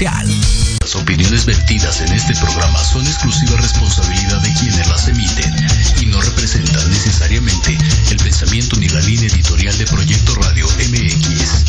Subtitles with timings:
[0.00, 5.54] Las opiniones vertidas en este programa son exclusiva responsabilidad de quienes las emiten
[6.00, 7.76] y no representan necesariamente
[8.10, 11.64] el pensamiento ni la línea editorial de Proyecto Radio MX.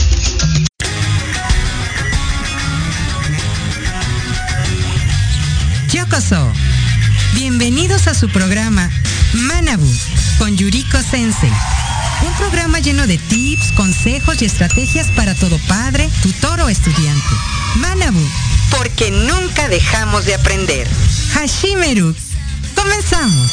[5.91, 6.53] Yokoso.
[7.34, 8.90] Bienvenidos a su programa
[9.34, 9.91] Manabu
[10.38, 11.52] con Yuriko Sensei.
[12.25, 17.36] Un programa lleno de tips, consejos y estrategias para todo padre, tutor o estudiante.
[17.76, 18.20] Manabu,
[18.78, 20.88] porque nunca dejamos de aprender.
[21.34, 22.14] Hashimeru,
[22.76, 23.52] comenzamos.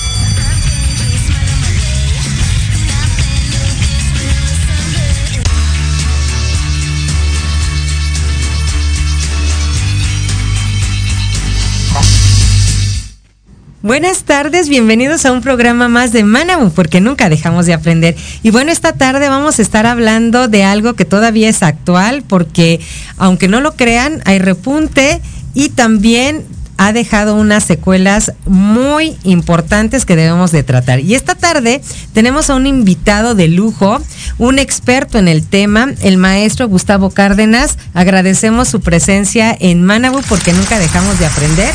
[13.81, 18.17] Buenas tardes, bienvenidos a un programa más de Manabu, porque nunca dejamos de aprender.
[18.43, 22.81] Y bueno, esta tarde vamos a estar hablando de algo que todavía es actual, porque
[23.19, 25.21] aunque no lo crean, hay repunte
[25.55, 26.45] y también
[26.79, 31.01] ha dejado unas secuelas muy importantes que debemos de tratar.
[31.01, 31.83] Y esta tarde
[32.15, 34.01] tenemos a un invitado de lujo,
[34.39, 37.77] un experto en el tema, el maestro Gustavo Cárdenas.
[37.95, 41.75] Agradecemos su presencia en Manabu porque nunca dejamos de aprender.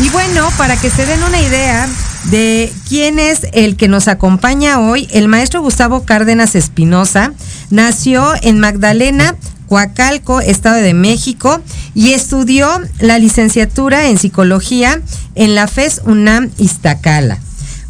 [0.00, 1.88] Y bueno, para que se den una idea
[2.24, 7.32] de quién es el que nos acompaña hoy, el maestro Gustavo Cárdenas Espinosa
[7.70, 9.34] nació en Magdalena,
[9.72, 11.62] Coacalco, Estado de México,
[11.94, 12.68] y estudió
[12.98, 15.00] la licenciatura en psicología
[15.34, 17.38] en la FES UNAM Iztacala.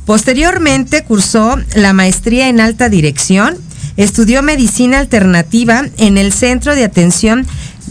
[0.06, 3.58] Posteriormente cursó la maestría en alta dirección,
[3.96, 7.48] estudió medicina alternativa en el Centro de Atención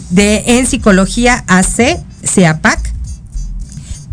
[0.08, 2.91] de, en Psicología AC, CEAPAC,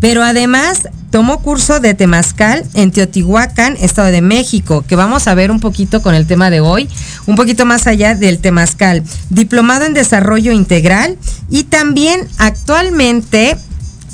[0.00, 5.50] pero además tomó curso de temazcal en Teotihuacán, Estado de México, que vamos a ver
[5.50, 6.88] un poquito con el tema de hoy,
[7.26, 9.02] un poquito más allá del temazcal.
[9.28, 11.18] Diplomado en desarrollo integral
[11.50, 13.56] y también actualmente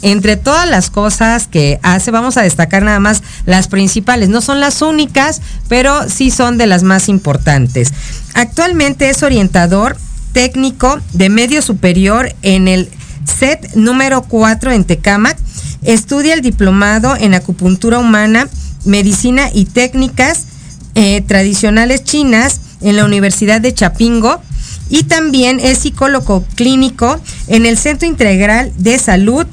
[0.03, 4.29] entre todas las cosas que hace, vamos a destacar nada más las principales.
[4.29, 7.93] No son las únicas, pero sí son de las más importantes.
[8.35, 9.97] Actualmente es orientador
[10.33, 12.91] técnico de medio superior en el
[13.27, 15.37] set número 4 en Tecámac.
[15.83, 18.49] Estudia el diplomado en acupuntura humana,
[18.85, 20.47] medicina y técnicas
[20.95, 24.41] eh, tradicionales chinas en la Universidad de Chapingo
[24.89, 29.47] y también es psicólogo clínico en el Centro Integral de Salud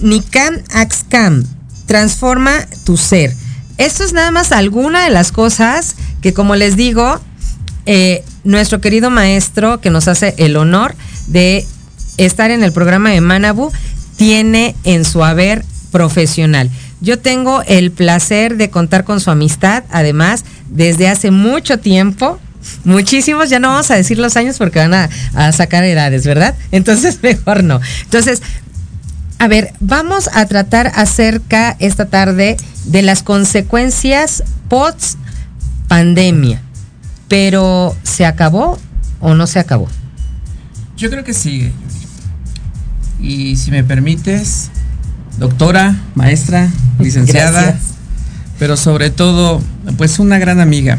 [0.00, 1.44] Nikam Axcam.
[1.86, 3.34] Transforma tu ser.
[3.76, 7.20] Esto es nada más alguna de las cosas que, como les digo,
[7.86, 10.94] eh, nuestro querido maestro que nos hace el honor
[11.26, 11.66] de
[12.16, 13.72] estar en el programa de Manabu
[14.16, 16.70] tiene en su haber profesional.
[17.00, 22.38] Yo tengo el placer de contar con su amistad, además, desde hace mucho tiempo.
[22.84, 26.54] Muchísimos, ya no vamos a decir los años porque van a, sacar edades, ¿verdad?
[26.72, 27.80] Entonces, mejor no.
[28.04, 28.42] Entonces,
[29.38, 32.56] a ver, vamos a tratar acerca esta tarde
[32.86, 35.18] de las consecuencias post
[35.88, 36.62] pandemia.
[37.28, 38.78] Pero, ¿se acabó
[39.20, 39.88] o no se acabó?
[40.96, 41.72] Yo creo que sigue.
[43.24, 44.70] Y si me permites,
[45.38, 46.68] doctora, maestra,
[46.98, 47.94] licenciada, Gracias.
[48.58, 49.62] pero sobre todo,
[49.96, 50.98] pues una gran amiga.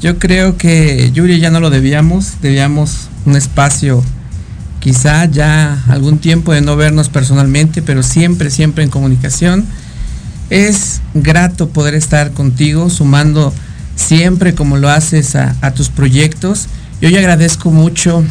[0.00, 4.02] Yo creo que Yuri ya no lo debíamos, debíamos un espacio,
[4.80, 9.64] quizá ya algún tiempo de no vernos personalmente, pero siempre, siempre en comunicación.
[10.50, 13.54] Es grato poder estar contigo, sumando
[13.94, 16.66] siempre como lo haces a, a tus proyectos.
[17.00, 18.24] Yo ya agradezco mucho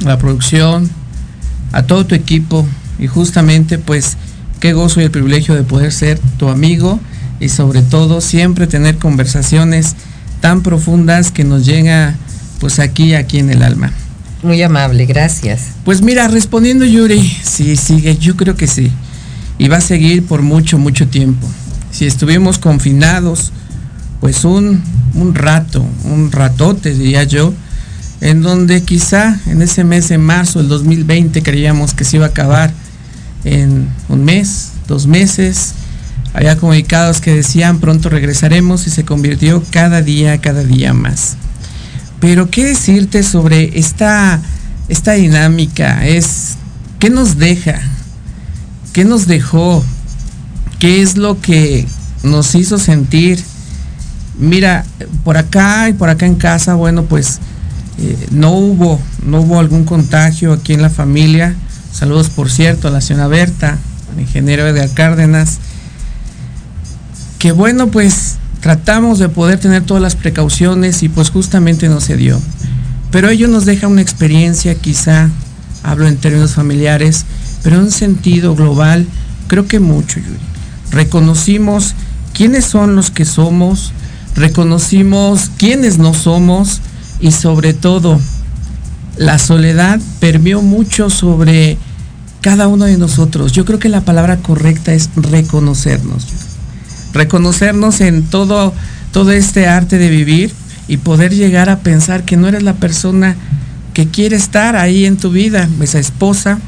[0.00, 0.90] la producción,
[1.74, 2.66] a todo tu equipo
[2.98, 4.16] y justamente pues
[4.60, 7.00] qué gozo y el privilegio de poder ser tu amigo
[7.40, 9.96] y sobre todo siempre tener conversaciones
[10.40, 12.14] tan profundas que nos llega
[12.60, 13.92] pues aquí, aquí en el alma.
[14.42, 15.68] Muy amable, gracias.
[15.84, 18.92] Pues mira, respondiendo Yuri, sí, sigue, yo creo que sí.
[19.58, 21.46] Y va a seguir por mucho, mucho tiempo.
[21.90, 23.52] Si estuvimos confinados,
[24.20, 24.82] pues un,
[25.14, 27.52] un rato, un ratote diría yo,
[28.20, 32.30] en donde quizá en ese mes de marzo del 2020 creíamos que se iba a
[32.30, 32.72] acabar
[33.44, 35.74] en un mes, dos meses.
[36.32, 41.36] Había comunicados que decían pronto regresaremos y se convirtió cada día, cada día más.
[42.20, 44.40] Pero qué decirte sobre esta,
[44.88, 46.54] esta dinámica, es
[46.98, 47.80] qué nos deja,
[48.92, 49.84] qué nos dejó,
[50.78, 51.86] qué es lo que
[52.22, 53.42] nos hizo sentir.
[54.38, 54.84] Mira,
[55.22, 57.38] por acá y por acá en casa, bueno, pues
[57.98, 61.54] eh, no hubo, no hubo algún contagio aquí en la familia.
[61.92, 63.78] Saludos, por cierto, a la señora Berta,
[64.12, 65.58] al ingeniero Edgar Cárdenas.
[67.38, 72.16] Que bueno, pues tratamos de poder tener todas las precauciones y pues justamente no se
[72.16, 72.40] dio.
[73.10, 75.30] Pero ello nos deja una experiencia, quizá,
[75.82, 77.24] hablo en términos familiares,
[77.62, 79.06] pero en un sentido global,
[79.46, 80.38] creo que mucho, Yuri.
[80.90, 81.94] Reconocimos
[82.32, 83.92] quiénes son los que somos,
[84.34, 86.80] reconocimos quiénes no somos
[87.24, 88.20] y sobre todo
[89.16, 91.78] la soledad permeó mucho sobre
[92.42, 93.52] cada uno de nosotros.
[93.52, 96.26] Yo creo que la palabra correcta es reconocernos.
[97.14, 98.74] Reconocernos en todo,
[99.10, 100.52] todo este arte de vivir
[100.86, 103.36] y poder llegar a pensar que no eres la persona
[103.94, 106.58] que quiere estar ahí en tu vida, esa esposa,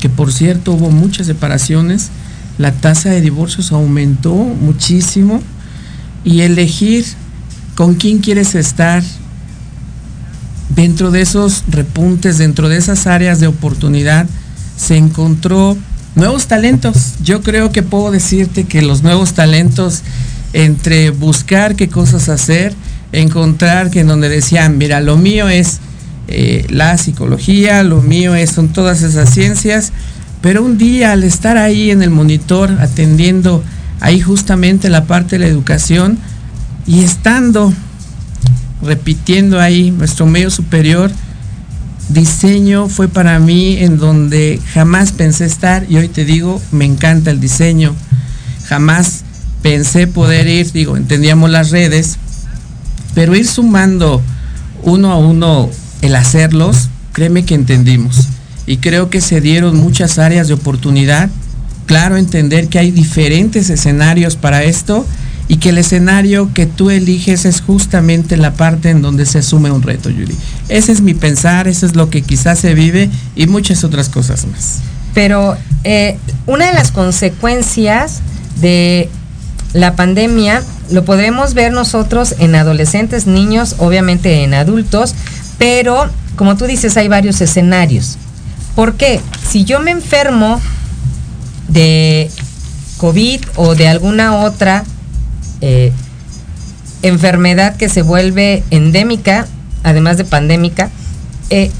[0.00, 2.10] que por cierto hubo muchas separaciones,
[2.58, 5.40] la tasa de divorcios aumentó muchísimo
[6.24, 7.06] y elegir
[7.74, 9.02] con quién quieres estar
[10.74, 14.26] dentro de esos repuntes, dentro de esas áreas de oportunidad,
[14.76, 15.76] se encontró
[16.14, 17.14] nuevos talentos.
[17.22, 20.02] Yo creo que puedo decirte que los nuevos talentos
[20.52, 22.74] entre buscar qué cosas hacer,
[23.12, 25.78] encontrar que en donde decían, mira, lo mío es
[26.28, 29.92] eh, la psicología, lo mío es, son todas esas ciencias,
[30.40, 33.62] pero un día al estar ahí en el monitor atendiendo
[34.00, 36.18] ahí justamente la parte de la educación
[36.86, 37.72] y estando
[38.82, 41.10] repitiendo ahí nuestro medio superior,
[42.08, 47.30] diseño fue para mí en donde jamás pensé estar y hoy te digo, me encanta
[47.30, 47.94] el diseño.
[48.66, 49.24] Jamás
[49.62, 52.16] pensé poder ir, digo, entendíamos las redes,
[53.14, 54.22] pero ir sumando
[54.82, 55.70] uno a uno
[56.02, 58.28] el hacerlos, créeme que entendimos.
[58.66, 61.30] Y creo que se dieron muchas áreas de oportunidad.
[61.86, 65.06] Claro, entender que hay diferentes escenarios para esto
[65.48, 69.70] y que el escenario que tú eliges es justamente la parte en donde se asume
[69.70, 70.36] un reto, Yuri.
[70.68, 74.46] Ese es mi pensar, eso es lo que quizás se vive y muchas otras cosas
[74.46, 74.80] más.
[75.14, 78.20] Pero eh, una de las consecuencias
[78.60, 79.08] de
[79.72, 85.14] la pandemia lo podemos ver nosotros en adolescentes, niños, obviamente en adultos,
[85.56, 88.18] pero como tú dices, hay varios escenarios.
[88.74, 89.20] ¿Por qué?
[89.50, 90.60] Si yo me enfermo
[91.68, 92.30] de
[92.98, 94.84] COVID o de alguna otra
[95.60, 95.92] eh,
[97.02, 99.46] enfermedad que se vuelve endémica,
[99.82, 100.90] además de pandémica,
[101.50, 101.70] eh,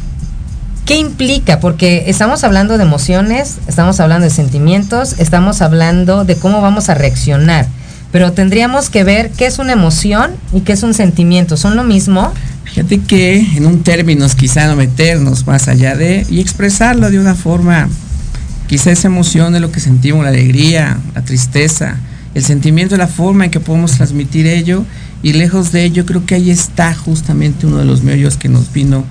[0.87, 1.61] ¿qué implica?
[1.61, 6.95] Porque estamos hablando de emociones, estamos hablando de sentimientos, estamos hablando de cómo vamos a
[6.95, 7.67] reaccionar,
[8.13, 11.57] pero tendríamos que ver qué es una emoción y qué es un sentimiento.
[11.57, 12.33] ¿Son lo mismo?
[12.65, 17.35] Fíjate que en un términos quizá no meternos más allá de y expresarlo de una
[17.35, 17.89] forma,
[18.67, 21.97] quizá esa emoción de lo que sentimos, la alegría, la tristeza,
[22.35, 24.85] el sentimiento, la forma en que podemos transmitir ello
[25.23, 28.73] Y lejos de ello, creo que ahí está justamente uno de los medios que nos
[28.73, 29.05] vino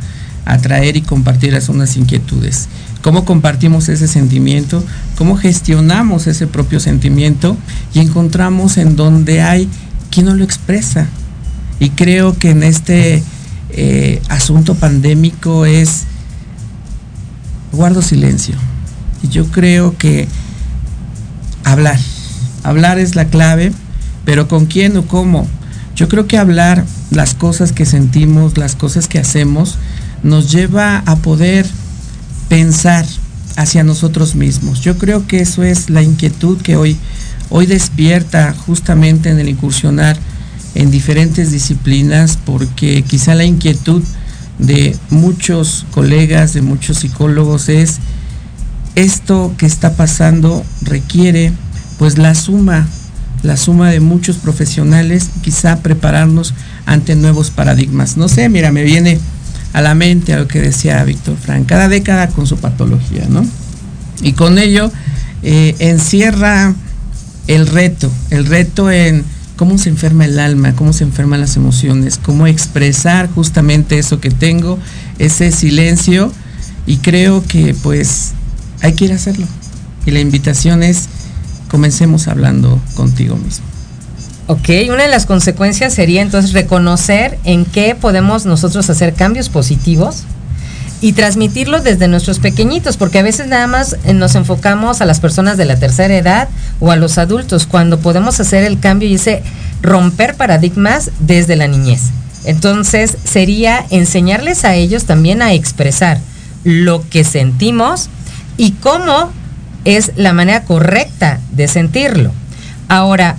[0.45, 2.69] a traer y compartir esas unas inquietudes.
[3.01, 4.83] ¿Cómo compartimos ese sentimiento?
[5.17, 7.57] ¿Cómo gestionamos ese propio sentimiento?
[7.93, 9.67] Y encontramos en donde hay
[10.09, 11.07] quien no lo expresa.
[11.79, 13.21] Y creo que en este
[13.71, 16.03] eh, asunto pandémico es
[17.71, 18.55] guardo silencio.
[19.24, 20.27] Y yo creo que
[21.63, 22.00] hablar,
[22.67, 23.71] hablar es la clave,
[24.25, 25.47] pero con quién o cómo.
[25.95, 29.77] Yo creo que hablar las cosas que sentimos, las cosas que hacemos,
[30.21, 31.65] nos lleva a poder
[32.50, 33.05] pensar
[33.55, 34.81] hacia nosotros mismos.
[34.81, 36.97] Yo creo que eso es la inquietud que hoy,
[37.50, 40.17] hoy despierta justamente en el incursionar
[40.75, 44.03] en diferentes disciplinas, porque quizá la inquietud
[44.59, 48.00] de muchos colegas, de muchos psicólogos es
[48.95, 51.53] esto que está pasando requiere
[51.97, 52.87] pues la suma,
[53.43, 56.53] la suma de muchos profesionales, quizá prepararnos
[56.85, 58.17] ante nuevos paradigmas.
[58.17, 59.19] No sé, mira, me viene
[59.73, 63.45] a la mente a lo que decía Víctor Frank, cada década con su patología, ¿no?
[64.21, 64.91] Y con ello
[65.43, 66.73] eh, encierra
[67.47, 69.23] el reto, el reto en
[69.55, 74.29] cómo se enferma el alma, cómo se enferman las emociones, cómo expresar justamente eso que
[74.29, 74.79] tengo,
[75.19, 76.31] ese silencio,
[76.85, 78.31] y creo que pues
[78.81, 79.45] hay que ir a hacerlo.
[80.05, 81.09] Y la invitación es,
[81.67, 83.65] comencemos hablando contigo mismo.
[84.47, 90.24] Ok, una de las consecuencias sería entonces reconocer en qué podemos nosotros hacer cambios positivos
[91.01, 95.19] y transmitirlo desde nuestros pequeñitos, porque a veces nada más eh, nos enfocamos a las
[95.19, 99.15] personas de la tercera edad o a los adultos, cuando podemos hacer el cambio y
[99.15, 99.43] ese
[99.81, 102.03] romper paradigmas desde la niñez.
[102.45, 106.19] Entonces sería enseñarles a ellos también a expresar
[106.63, 108.09] lo que sentimos
[108.55, 109.31] y cómo
[109.88, 112.34] es la manera correcta de sentirlo.
[112.89, 113.38] Ahora,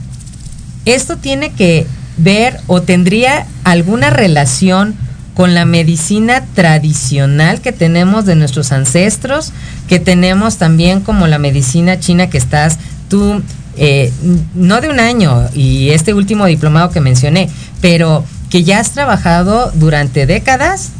[0.86, 1.86] esto tiene que
[2.16, 4.94] ver o tendría alguna relación
[5.34, 9.52] con la medicina tradicional que tenemos de nuestros ancestros,
[9.88, 12.78] que tenemos también como la medicina china que estás
[13.10, 13.42] tú,
[13.76, 14.10] eh,
[14.54, 17.50] no de un año y este último diplomado que mencioné,
[17.82, 20.92] pero que ya has trabajado durante décadas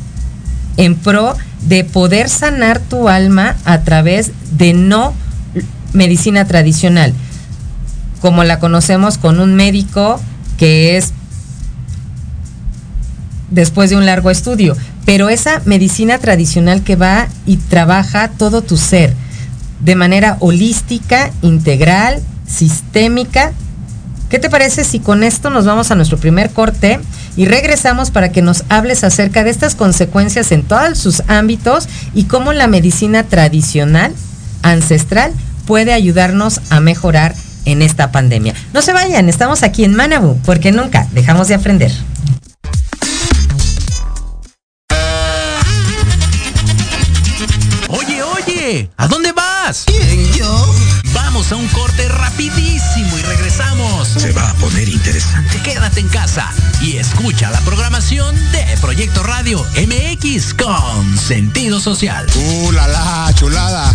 [0.77, 5.15] en pro de poder sanar tu alma a través de no
[5.93, 7.13] medicina tradicional,
[8.21, 10.21] como la conocemos con un médico
[10.57, 11.13] que es
[13.51, 18.77] después de un largo estudio, pero esa medicina tradicional que va y trabaja todo tu
[18.77, 19.15] ser
[19.81, 23.53] de manera holística, integral, sistémica.
[24.29, 27.01] ¿Qué te parece si con esto nos vamos a nuestro primer corte
[27.37, 32.25] y regresamos para que nos hables acerca de estas consecuencias en todos sus ámbitos y
[32.25, 34.13] cómo la medicina tradicional,
[34.63, 35.33] ancestral,
[35.69, 37.35] puede ayudarnos a mejorar
[37.67, 38.55] en esta pandemia.
[38.73, 41.93] No se vayan, estamos aquí en Manabu, porque nunca dejamos de aprender.
[47.89, 49.85] Oye, oye, ¿a dónde vas?
[49.85, 50.75] ¿Quién, yo?
[51.13, 54.09] Vamos a un corte rapidísimo y regresamos.
[54.09, 55.61] Se va a poner interesante.
[55.63, 62.27] Quédate en casa y escucha la programación de Proyecto Radio MX con sentido social.
[62.35, 63.95] ¡Uh, la, la chulada!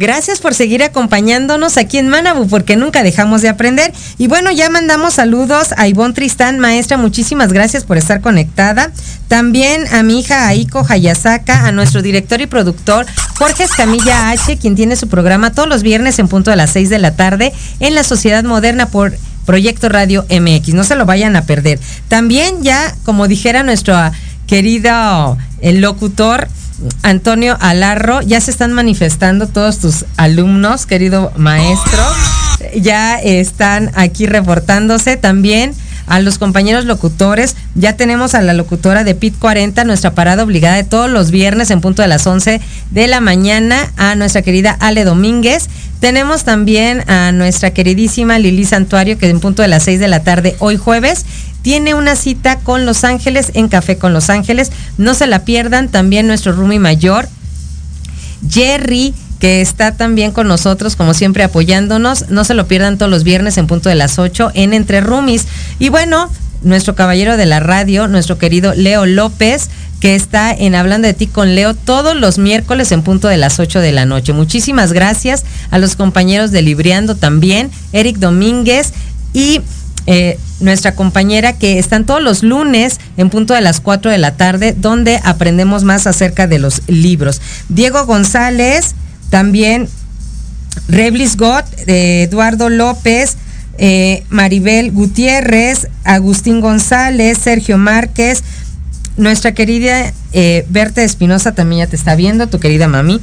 [0.00, 3.92] Gracias por seguir acompañándonos aquí en Manabu, porque nunca dejamos de aprender.
[4.16, 8.92] Y bueno, ya mandamos saludos a Ivonne Tristán, maestra, muchísimas gracias por estar conectada.
[9.28, 13.04] También a mi hija Aiko Hayasaka, a nuestro director y productor
[13.36, 16.88] Jorge Escamilla H, quien tiene su programa todos los viernes en punto a las 6
[16.88, 20.72] de la tarde en la Sociedad Moderna por Proyecto Radio MX.
[20.72, 21.78] No se lo vayan a perder.
[22.08, 23.94] También ya, como dijera nuestro
[24.46, 26.48] querido el locutor,
[27.02, 32.02] Antonio Alarro, ya se están manifestando todos tus alumnos, querido maestro.
[32.74, 35.74] Ya están aquí reportándose también
[36.10, 37.56] a los compañeros locutores.
[37.74, 41.70] Ya tenemos a la locutora de PIT 40, nuestra parada obligada de todos los viernes
[41.70, 45.68] en punto de las 11 de la mañana, a nuestra querida Ale Domínguez.
[46.00, 50.24] Tenemos también a nuestra queridísima Lili Santuario, que en punto de las 6 de la
[50.24, 51.24] tarde, hoy jueves,
[51.62, 54.72] tiene una cita con Los Ángeles en Café con Los Ángeles.
[54.98, 55.88] No se la pierdan.
[55.90, 57.28] También nuestro Rumi Mayor,
[58.48, 62.28] Jerry, que está también con nosotros, como siempre, apoyándonos.
[62.28, 65.46] No se lo pierdan todos los viernes en punto de las 8 en Entre Rumis.
[65.78, 66.30] Y bueno,
[66.62, 71.26] nuestro caballero de la radio, nuestro querido Leo López, que está en Hablando de ti
[71.26, 74.32] con Leo todos los miércoles en punto de las 8 de la noche.
[74.32, 78.92] Muchísimas gracias a los compañeros de Libriando también, Eric Domínguez
[79.32, 79.60] y
[80.06, 84.36] eh, nuestra compañera que están todos los lunes en punto de las 4 de la
[84.36, 87.40] tarde, donde aprendemos más acerca de los libros.
[87.68, 88.94] Diego González,
[89.30, 89.88] también
[90.88, 93.36] Reblis Gott, Eduardo López,
[93.78, 98.42] eh, Maribel Gutiérrez, Agustín González, Sergio Márquez,
[99.16, 103.20] nuestra querida eh, Berta Espinosa también ya te está viendo, tu querida mami.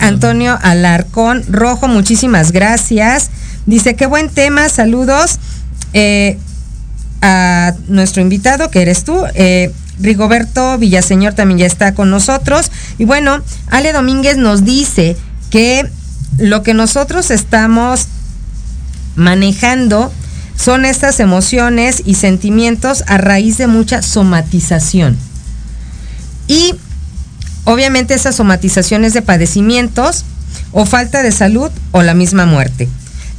[0.00, 3.30] Antonio Alarcón Rojo, muchísimas gracias.
[3.64, 5.38] Dice, qué buen tema, saludos.
[5.94, 6.36] Eh,
[7.22, 9.16] a nuestro invitado, que eres tú.
[10.02, 12.70] Rigoberto Villaseñor también ya está con nosotros.
[12.98, 15.16] Y bueno, Ale Domínguez nos dice
[15.50, 15.88] que
[16.38, 18.08] lo que nosotros estamos
[19.14, 20.12] manejando
[20.56, 25.16] son estas emociones y sentimientos a raíz de mucha somatización.
[26.46, 26.74] Y
[27.64, 30.24] obviamente esas somatizaciones de padecimientos
[30.72, 32.88] o falta de salud o la misma muerte.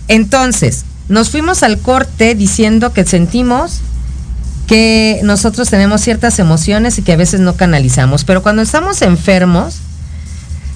[0.08, 3.82] Entonces, nos fuimos al corte diciendo que sentimos
[4.67, 9.78] que nosotros tenemos ciertas emociones y que a veces no canalizamos, pero cuando estamos enfermos,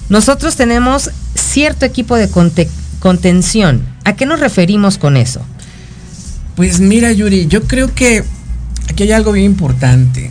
[0.08, 2.28] nosotros tenemos cierto equipo de
[3.00, 3.82] contención.
[4.04, 5.40] ¿A qué nos referimos con eso?
[6.56, 8.24] Pues mira, Yuri, yo creo que
[8.88, 10.30] aquí hay algo bien importante.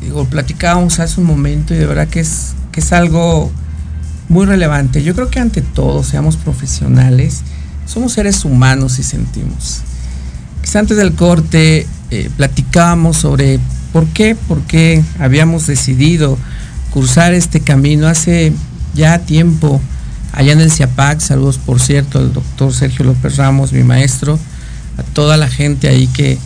[0.00, 3.50] Digo, platicábamos hace un momento y de verdad que es, que es algo
[4.28, 5.02] muy relevante.
[5.02, 7.40] Yo creo que ante todo, seamos profesionales,
[7.86, 9.80] somos seres humanos y sentimos.
[10.62, 13.58] Quizá antes del corte eh, platicábamos sobre
[13.92, 16.38] por qué, por qué habíamos decidido
[16.90, 18.52] cursar este camino hace
[18.94, 19.80] ya tiempo
[20.32, 21.20] allá en el CIAPAC.
[21.20, 24.38] Saludos, por cierto, al doctor Sergio López Ramos, mi maestro,
[24.98, 26.38] a toda la gente ahí que,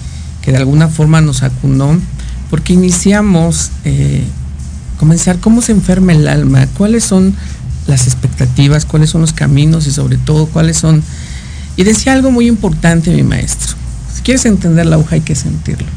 [0.44, 1.96] de alguna forma nos acunó,
[2.50, 4.24] porque iniciamos eh,
[4.98, 7.34] comenzar cómo se enferma el alma, cuáles son
[7.86, 11.02] las expectativas, cuáles son los caminos y sobre todo cuáles son
[11.76, 13.79] y decía algo muy importante mi maestro.
[14.20, 15.88] Si quieres entender la aguja hay que sentirlo.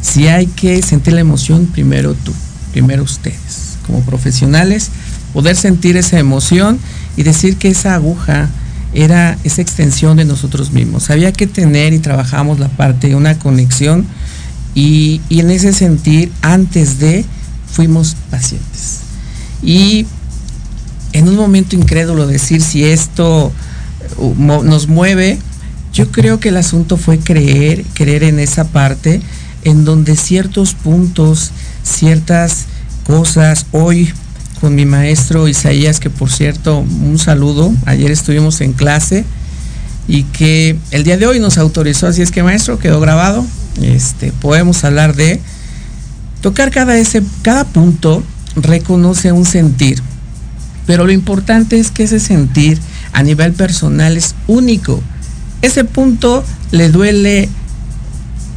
[0.00, 2.32] Si hay que sentir la emoción, primero tú,
[2.72, 4.88] primero ustedes, como profesionales,
[5.34, 6.78] poder sentir esa emoción
[7.18, 8.48] y decir que esa aguja
[8.94, 11.10] era esa extensión de nosotros mismos.
[11.10, 14.06] Había que tener y trabajamos la parte de una conexión
[14.74, 17.26] y, y en ese sentir, antes de,
[17.70, 19.00] fuimos pacientes.
[19.62, 20.06] Y
[21.12, 23.52] en un momento incrédulo decir si esto
[24.38, 25.38] nos mueve,
[25.92, 29.20] yo creo que el asunto fue creer, creer en esa parte
[29.64, 31.50] en donde ciertos puntos,
[31.82, 32.66] ciertas
[33.04, 34.12] cosas, hoy
[34.60, 39.24] con mi maestro Isaías, que por cierto, un saludo, ayer estuvimos en clase
[40.06, 43.46] y que el día de hoy nos autorizó, así es que maestro, quedó grabado,
[43.82, 45.40] este, podemos hablar de
[46.40, 48.22] tocar cada, ese, cada punto,
[48.56, 50.02] reconoce un sentir,
[50.86, 52.78] pero lo importante es que ese sentir
[53.12, 55.02] a nivel personal es único.
[55.62, 57.48] Ese punto le duele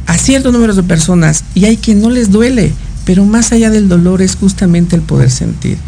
[0.06, 2.72] a ciertos números de personas y hay quien no les duele,
[3.04, 5.78] pero más allá del dolor es justamente el poder sentir.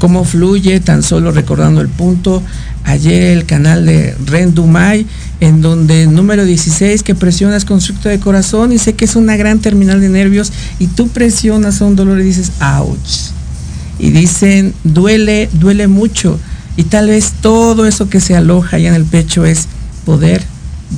[0.00, 2.42] cómo fluye, tan solo recordando el punto.
[2.82, 5.06] Ayer el canal de Rendumay,
[5.40, 9.60] en donde número 16 que presionas constructo de corazón y sé que es una gran
[9.60, 13.30] terminal de nervios y tú presionas a un dolor y dices, ouch.
[13.98, 16.38] Y dicen, duele, duele mucho.
[16.76, 19.68] Y tal vez todo eso que se aloja allá en el pecho es
[20.04, 20.42] poder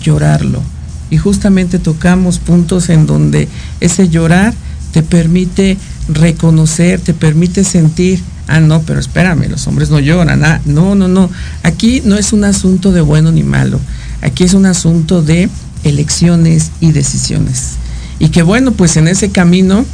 [0.01, 0.63] llorarlo.
[1.11, 3.49] Y justamente tocamos puntos en donde
[3.81, 4.55] ese llorar
[4.93, 5.77] te permite
[6.09, 11.09] reconocer, te permite sentir, ah, no, pero espérame, los hombres no lloran, ah, no, no,
[11.09, 11.31] no.
[11.63, 13.81] Aquí no es un asunto de bueno ni malo,
[14.23, 15.49] aquí es un asunto de
[15.85, 17.75] elecciones y decisiones.
[18.19, 19.85] Y que bueno, pues en ese camino,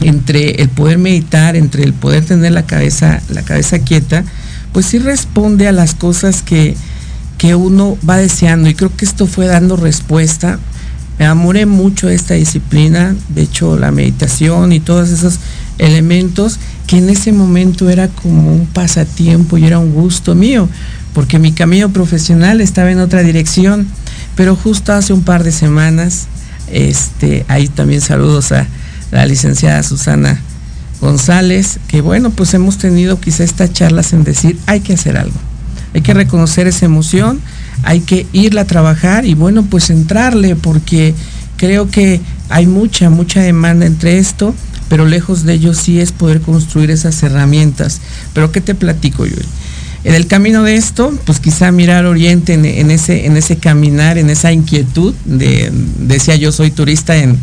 [0.00, 4.24] entre el poder meditar, entre el poder tener la cabeza, la cabeza quieta,
[4.72, 6.76] pues sí responde a las cosas que,
[7.40, 8.68] que uno va deseando.
[8.68, 10.58] Y creo que esto fue dando respuesta.
[11.18, 15.38] Me amoré mucho esta disciplina, de hecho la meditación y todos esos
[15.78, 20.68] elementos que en ese momento era como un pasatiempo y era un gusto mío,
[21.14, 23.86] porque mi camino profesional estaba en otra dirección,
[24.34, 26.26] pero justo hace un par de semanas,
[26.70, 28.66] este, ahí también saludos a
[29.12, 30.40] la licenciada Susana
[31.00, 35.38] González, que bueno, pues hemos tenido quizá estas charlas en decir, hay que hacer algo,
[35.94, 37.40] hay que reconocer esa emoción,
[37.82, 41.14] hay que irla a trabajar y bueno, pues entrarle, porque
[41.56, 44.54] creo que hay mucha, mucha demanda entre esto,
[44.88, 48.00] pero lejos de ello sí es poder construir esas herramientas.
[48.34, 49.36] Pero ¿qué te platico, yo
[50.04, 54.30] En el camino de esto, pues quizá mirar Oriente en, ese, en ese caminar, en
[54.30, 57.38] esa inquietud de, decía yo soy turista en,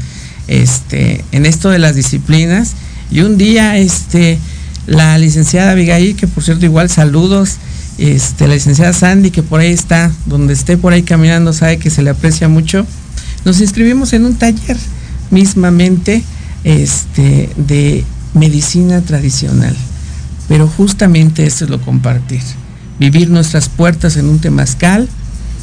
[0.48, 2.74] este, en esto de las disciplinas,
[3.12, 4.38] y un día, este,
[4.86, 7.58] la licenciada Abigail, que por cierto igual saludos,
[7.98, 11.90] este, la licenciada Sandy, que por ahí está, donde esté por ahí caminando, sabe que
[11.90, 12.86] se le aprecia mucho,
[13.46, 14.78] nos inscribimos en un taller
[15.32, 16.24] mismamente
[16.64, 19.76] este, de medicina tradicional.
[20.48, 22.42] Pero justamente eso es lo compartir.
[23.00, 25.10] Vivir nuestras puertas en un temazcal,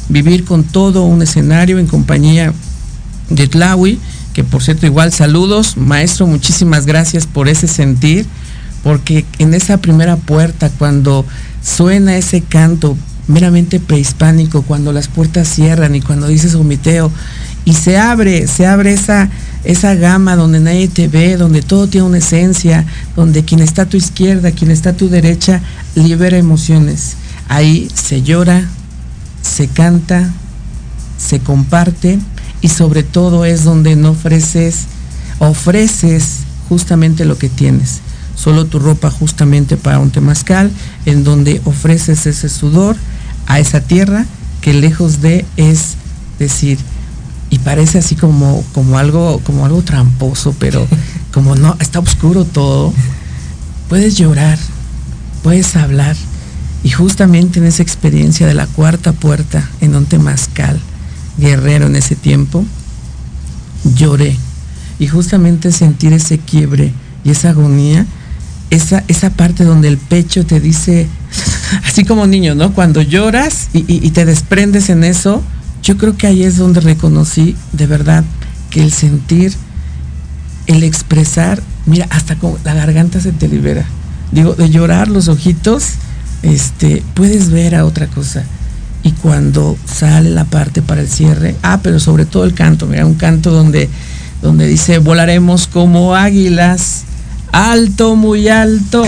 [0.09, 2.53] vivir con todo un escenario en compañía
[3.29, 3.99] de Tlawi,
[4.33, 8.25] que por cierto igual saludos, maestro, muchísimas gracias por ese sentir,
[8.83, 11.25] porque en esa primera puerta cuando
[11.65, 12.95] suena ese canto
[13.27, 17.11] meramente prehispánico, cuando las puertas cierran y cuando dices omiteo
[17.65, 19.29] y se abre, se abre esa,
[19.63, 23.89] esa gama donde nadie te ve, donde todo tiene una esencia, donde quien está a
[23.89, 25.61] tu izquierda, quien está a tu derecha,
[25.95, 27.15] libera emociones.
[27.49, 28.63] Ahí se llora,
[29.41, 30.31] se canta,
[31.17, 32.19] se comparte
[32.61, 34.85] y sobre todo es donde no ofreces,
[35.39, 38.01] ofreces justamente lo que tienes.
[38.35, 40.71] Solo tu ropa justamente para un temazcal,
[41.05, 42.95] en donde ofreces ese sudor
[43.47, 44.25] a esa tierra
[44.61, 45.95] que lejos de es
[46.39, 46.79] decir,
[47.49, 50.85] y parece así como, como algo, como algo tramposo, pero
[51.33, 52.93] como no, está oscuro todo,
[53.89, 54.57] puedes llorar,
[55.43, 56.15] puedes hablar.
[56.83, 60.79] Y justamente en esa experiencia de la cuarta puerta en un temazcal,
[61.37, 62.65] guerrero en ese tiempo,
[63.95, 64.37] lloré.
[64.99, 66.93] Y justamente sentir ese quiebre
[67.23, 68.05] y esa agonía,
[68.75, 71.07] esa, esa parte donde el pecho te dice,
[71.85, 72.73] así como niño, ¿no?
[72.73, 75.43] Cuando lloras y, te desprendes en eso,
[75.83, 78.23] yo creo que ahí es donde reconocí de verdad
[78.69, 79.53] que el sentir,
[80.67, 83.85] el expresar, mira, hasta con la garganta se te libera.
[84.31, 85.91] Digo, de llorar los ojitos,
[86.41, 88.43] este, puedes ver a otra cosa
[89.05, 93.05] y cuando sale la parte para el cierre, ah, pero sobre todo el canto, mira,
[93.05, 93.87] un canto donde,
[94.41, 97.03] donde dice, volaremos como águilas,
[97.55, 99.03] alto, muy alto.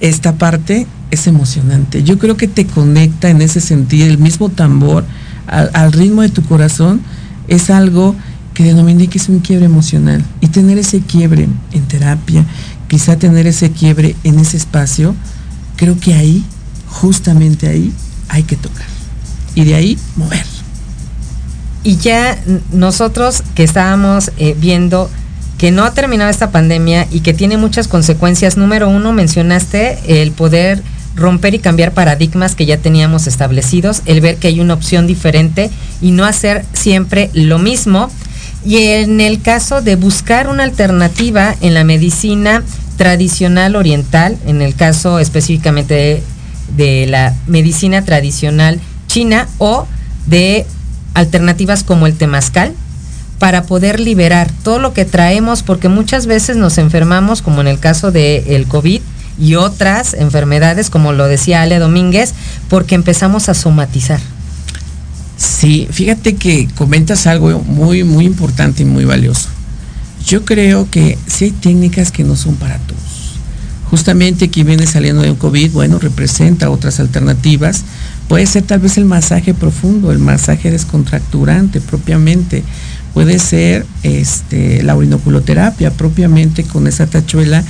[0.00, 2.02] Esta parte es emocionante.
[2.02, 5.04] Yo creo que te conecta en ese sentido, el mismo tambor
[5.46, 7.00] al, ritmo de tu corazón
[7.46, 8.16] es algo
[8.52, 10.24] que denominé que es un quiebre emocional.
[10.40, 12.44] Y tener ese quiebre en terapia,
[12.88, 15.14] quizá tener ese quiebre en ese espacio,
[15.76, 16.44] creo que ahí
[16.88, 17.92] justamente ahí
[18.28, 18.86] hay que tocar.
[19.54, 20.46] Y de ahí mover.
[21.84, 22.42] Y ya
[22.72, 25.10] nosotros que estábamos eh, viendo
[25.58, 30.32] que no ha terminado esta pandemia y que tiene muchas consecuencias, número uno, mencionaste el
[30.32, 30.82] poder
[31.16, 35.70] romper y cambiar paradigmas que ya teníamos establecidos, el ver que hay una opción diferente
[36.00, 38.10] y no hacer siempre lo mismo.
[38.64, 42.62] Y en el caso de buscar una alternativa en la medicina
[42.96, 46.22] tradicional oriental, en el caso específicamente
[46.76, 49.86] de la medicina tradicional china o
[50.26, 50.66] de
[51.12, 52.72] alternativas como el temazcal
[53.38, 57.78] para poder liberar todo lo que traemos porque muchas veces nos enfermamos como en el
[57.78, 59.00] caso del el COVID
[59.38, 62.34] y otras enfermedades como lo decía Ale Domínguez
[62.68, 64.20] porque empezamos a somatizar.
[65.36, 69.48] Sí, fíjate que comentas algo muy muy importante y muy valioso.
[70.26, 73.14] Yo creo que sí hay técnicas que no son para todos
[73.94, 77.84] justamente quien viene saliendo de un COVID, bueno, representa otras alternativas.
[78.26, 82.64] Puede ser tal vez el masaje profundo, el masaje descontracturante propiamente.
[83.14, 87.62] Puede ser este, la orinoculoterapia propiamente con esa tachuela.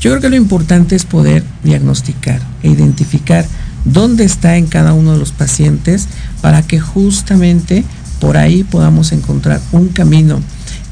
[0.00, 3.44] Yo creo que lo importante es poder diagnosticar e identificar
[3.84, 6.06] dónde está en cada uno de los pacientes
[6.40, 7.84] para que justamente
[8.20, 10.40] por ahí podamos encontrar un camino.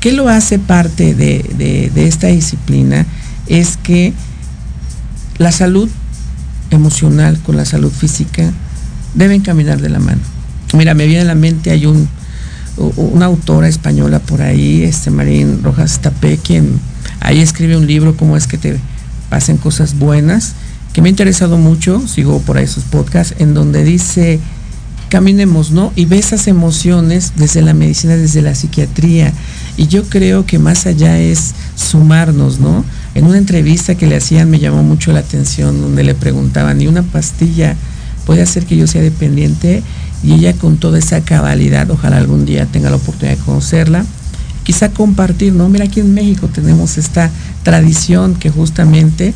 [0.00, 3.06] ¿Qué lo hace parte de, de esta disciplina?
[3.46, 4.12] Es que
[5.38, 5.88] la salud
[6.70, 8.52] emocional con la salud física
[9.14, 10.20] deben caminar de la mano.
[10.74, 12.08] Mira, me viene a la mente, hay un,
[12.76, 16.80] una autora española por ahí, este Marín Rojas Tapé, quien
[17.20, 18.78] ahí escribe un libro, cómo es que te
[19.28, 20.54] pasen cosas buenas,
[20.92, 24.40] que me ha interesado mucho, sigo por ahí sus podcasts, en donde dice,
[25.10, 25.92] caminemos, ¿no?
[25.94, 29.32] Y ve esas emociones desde la medicina, desde la psiquiatría.
[29.76, 32.84] Y yo creo que más allá es sumarnos, ¿no?
[33.14, 36.86] En una entrevista que le hacían me llamó mucho la atención, donde le preguntaban, ¿y
[36.86, 37.76] una pastilla
[38.24, 39.82] puede hacer que yo sea dependiente?
[40.22, 44.04] Y ella con toda esa cabalidad, ojalá algún día tenga la oportunidad de conocerla,
[44.64, 45.68] quizá compartir, ¿no?
[45.68, 47.30] Mira, aquí en México tenemos esta
[47.62, 49.34] tradición que justamente,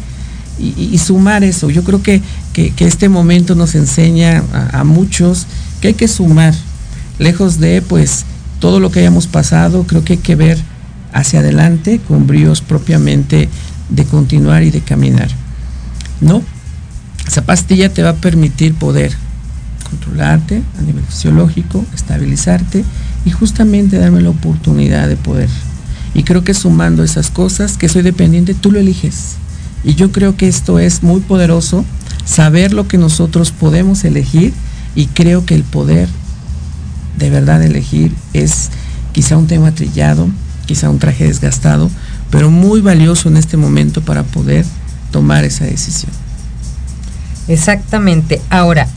[0.58, 5.46] y, sumar eso, yo creo que, que, este momento nos enseña a, a muchos
[5.80, 6.54] que hay que sumar,
[7.18, 8.24] lejos de pues
[8.60, 10.58] todo lo que hayamos pasado, creo que hay que ver
[11.12, 13.48] hacia adelante con bríos propiamente
[13.88, 15.28] de continuar y de caminar.
[16.20, 16.42] No,
[17.26, 19.16] esa pastilla te va a permitir poder
[19.94, 22.84] controlarte a nivel fisiológico, estabilizarte
[23.24, 25.48] y justamente darme la oportunidad de poder.
[26.14, 29.36] Y creo que sumando esas cosas, que soy dependiente, tú lo eliges.
[29.84, 31.84] Y yo creo que esto es muy poderoso,
[32.24, 34.52] saber lo que nosotros podemos elegir
[34.94, 36.08] y creo que el poder
[37.18, 38.70] de verdad elegir es
[39.12, 40.28] quizá un tema trillado,
[40.66, 41.90] quizá un traje desgastado,
[42.30, 44.64] pero muy valioso en este momento para poder
[45.10, 46.10] tomar esa decisión.
[47.46, 48.40] Exactamente.
[48.48, 48.88] Ahora,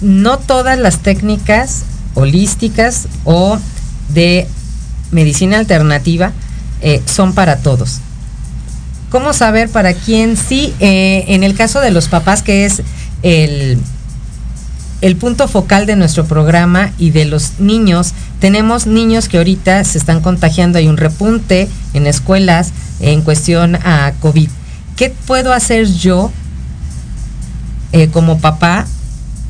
[0.00, 3.58] no todas las técnicas holísticas o
[4.08, 4.46] de
[5.10, 6.32] medicina alternativa
[6.80, 8.00] eh, son para todos.
[9.10, 10.74] ¿Cómo saber para quién sí?
[10.80, 12.82] Eh, en el caso de los papás, que es
[13.22, 13.78] el
[15.00, 18.12] el punto focal de nuestro programa y de los niños.
[18.40, 24.12] Tenemos niños que ahorita se están contagiando, hay un repunte en escuelas en cuestión a
[24.20, 24.48] COVID.
[24.96, 26.32] ¿Qué puedo hacer yo
[27.92, 28.86] eh, como papá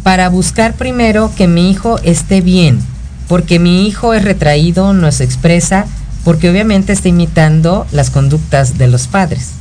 [0.07, 2.79] para buscar primero que mi hijo esté bien?
[3.27, 5.85] Porque mi hijo es retraído, no se expresa,
[6.23, 9.55] porque obviamente está imitando las conductas de los padres.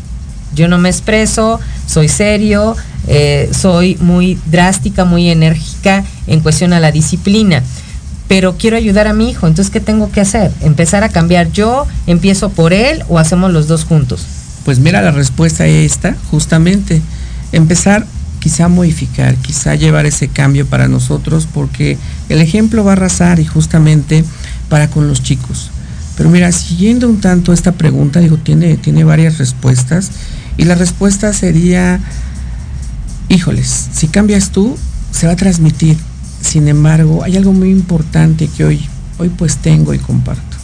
[0.53, 2.75] Yo no me expreso, soy serio,
[3.07, 7.63] eh, soy muy drástica, muy enérgica en cuestión a la disciplina.
[8.27, 10.51] Pero quiero ayudar a mi hijo, entonces ¿qué tengo que hacer?
[10.61, 11.87] ¿Empezar a cambiar yo?
[12.05, 14.23] ¿Empiezo por él o hacemos los dos juntos?
[14.63, 17.01] Pues mira, la respuesta es esta, justamente.
[17.51, 18.05] Empezar
[18.45, 21.97] quizá modificar, quizá llevar ese cambio para nosotros, porque
[22.29, 24.23] el ejemplo va a arrasar y justamente
[24.69, 25.71] para con los chicos.
[26.15, 30.11] Pero mira, siguiendo un tanto esta pregunta, digo, tiene, tiene varias respuestas,
[30.57, 31.99] y la respuesta sería
[33.29, 34.77] híjoles, si cambias tú,
[35.09, 35.97] se va a transmitir.
[36.39, 40.55] Sin embargo, hay algo muy importante que hoy, hoy pues tengo y comparto.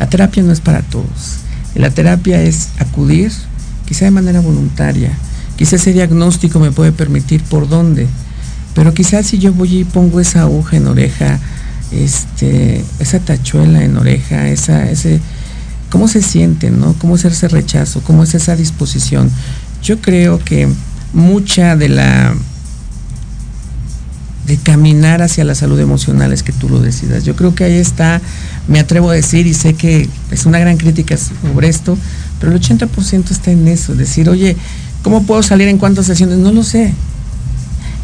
[0.00, 1.36] La terapia no es para todos.
[1.76, 3.30] La terapia es acudir,
[3.86, 5.12] quizá de manera voluntaria.
[5.60, 8.08] Quizá ese diagnóstico me puede permitir por dónde.
[8.74, 11.38] Pero quizás si yo voy y pongo esa aguja en oreja,
[11.92, 15.20] este, esa tachuela en oreja, esa, ese,
[15.90, 16.94] ¿cómo se siente, no?
[16.94, 18.00] ¿Cómo es ese rechazo?
[18.00, 19.30] ¿Cómo es esa disposición?
[19.82, 20.66] Yo creo que
[21.12, 22.34] mucha de la
[24.46, 27.24] de caminar hacia la salud emocional es que tú lo decidas.
[27.24, 28.22] Yo creo que ahí está,
[28.66, 31.98] me atrevo a decir, y sé que es una gran crítica sobre esto,
[32.40, 34.56] pero el 80% está en eso, decir, oye,
[35.02, 36.38] ¿cómo puedo salir en cuántas sesiones?
[36.38, 36.94] No lo sé.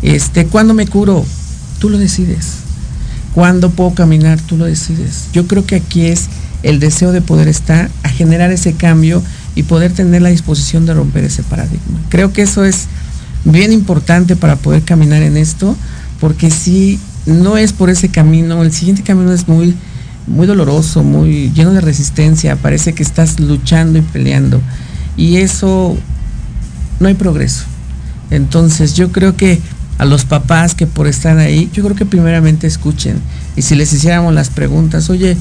[0.02, 1.24] Este, ¿cuándo me curo?
[1.78, 2.58] Tú lo decides.
[3.34, 4.40] ¿Cuándo puedo caminar?
[4.40, 5.28] Tú lo decides.
[5.32, 6.26] Yo creo que aquí es
[6.62, 9.22] el deseo de poder estar, a generar ese cambio
[9.54, 12.00] y poder tener la disposición de romper ese paradigma.
[12.08, 12.86] Creo que eso es
[13.44, 15.76] bien importante para poder caminar en esto,
[16.20, 19.74] porque si no es por ese camino, el siguiente camino es muy,
[20.26, 24.60] muy doloroso, muy lleno de resistencia, parece que estás luchando y peleando,
[25.16, 25.96] y eso
[27.00, 27.64] no hay progreso.
[28.30, 29.60] Entonces yo creo que
[29.98, 33.20] a los papás que por estar ahí, yo creo que primeramente escuchen,
[33.56, 35.36] y si les hiciéramos las preguntas, oye,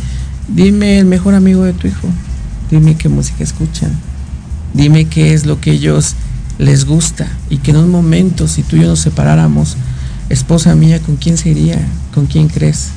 [0.47, 2.07] dime el mejor amigo de tu hijo,
[2.69, 3.91] Dime qué música escuchan.
[4.73, 6.15] Dime qué es lo que ellos
[6.57, 7.27] les gusta.
[7.49, 9.77] Y que en un momento, si tú y yo nos separáramos,
[10.29, 11.79] esposa mía, ¿con quién se iría?
[12.13, 12.89] ¿Con quién crees?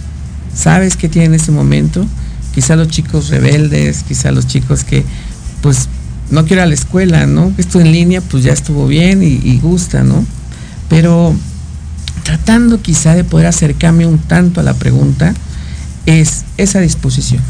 [0.55, 2.07] ¿Sabes qué tiene en ese momento?
[2.55, 5.05] Quizá los chicos rebeldes, quizá los chicos que
[5.61, 5.89] pues
[6.31, 7.53] no quiero a la escuela, ¿no?
[7.59, 10.25] Esto en línea pues ya estuvo bien y, y gusta, ¿no?
[10.89, 11.35] Pero
[12.23, 15.35] tratando quizá de poder acercarme un tanto a la pregunta,
[16.05, 17.43] es esa disposición,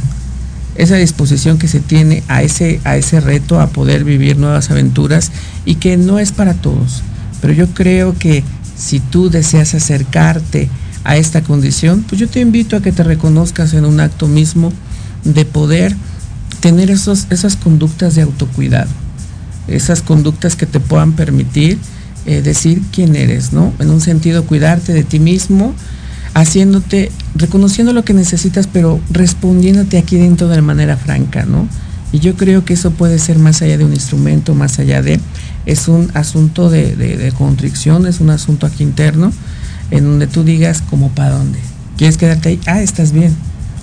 [0.77, 5.33] esa disposición que se tiene a ese, a ese reto, a poder vivir nuevas aventuras
[5.65, 7.03] y que no es para todos.
[7.41, 8.45] Pero yo creo que
[8.77, 10.69] si tú deseas acercarte
[11.05, 14.73] a esta condición, pues yo te invito a que te reconozcas en un acto mismo
[15.25, 15.97] de poder
[16.61, 18.91] tener esos, esas conductas de autocuidado,
[19.67, 21.79] esas conductas que te puedan permitir
[22.27, 23.73] eh, decir quién eres, ¿no?
[23.79, 25.75] En un sentido, cuidarte de ti mismo,
[26.35, 31.69] haciéndote, reconociendo lo que necesitas, pero respondiéndote aquí dentro de manera franca, ¿no?
[32.13, 35.21] Y yo creo que eso puede ser más allá de un instrumento, más allá de,
[35.67, 39.33] es un asunto de, de, de es un asunto aquí interno,
[39.91, 41.59] en donde tú digas como para dónde.
[41.97, 42.61] ¿Quieres quedarte ahí?
[42.67, 43.35] Ah, estás bien.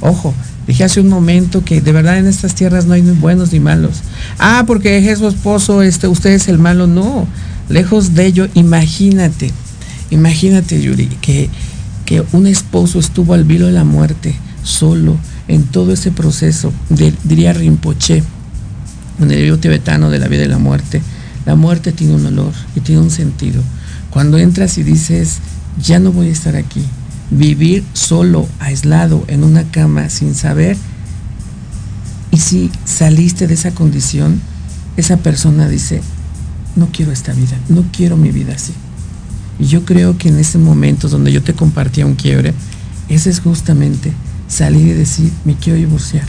[0.01, 0.33] Ojo,
[0.67, 3.59] dije hace un momento que de verdad en estas tierras no hay ni buenos ni
[3.59, 4.01] malos.
[4.39, 6.87] Ah, porque es su esposo, este, usted es el malo.
[6.87, 7.27] No,
[7.69, 9.51] lejos de ello, imagínate,
[10.09, 11.49] imagínate, Yuri, que,
[12.05, 17.13] que un esposo estuvo al vilo de la muerte, solo, en todo ese proceso, de,
[17.23, 18.23] diría Rinpoche,
[19.19, 21.01] en el libro tibetano de la vida y la muerte.
[21.45, 23.61] La muerte tiene un olor y tiene un sentido.
[24.09, 25.39] Cuando entras y dices,
[25.81, 26.83] ya no voy a estar aquí,
[27.31, 30.77] vivir solo, aislado, en una cama, sin saber,
[32.31, 34.41] y si saliste de esa condición,
[34.97, 36.01] esa persona dice,
[36.75, 38.73] no quiero esta vida, no quiero mi vida así.
[39.57, 42.53] Y yo creo que en ese momento donde yo te compartía un quiebre,
[43.07, 44.11] ese es justamente
[44.47, 46.25] salir y decir, me quiero divorciar.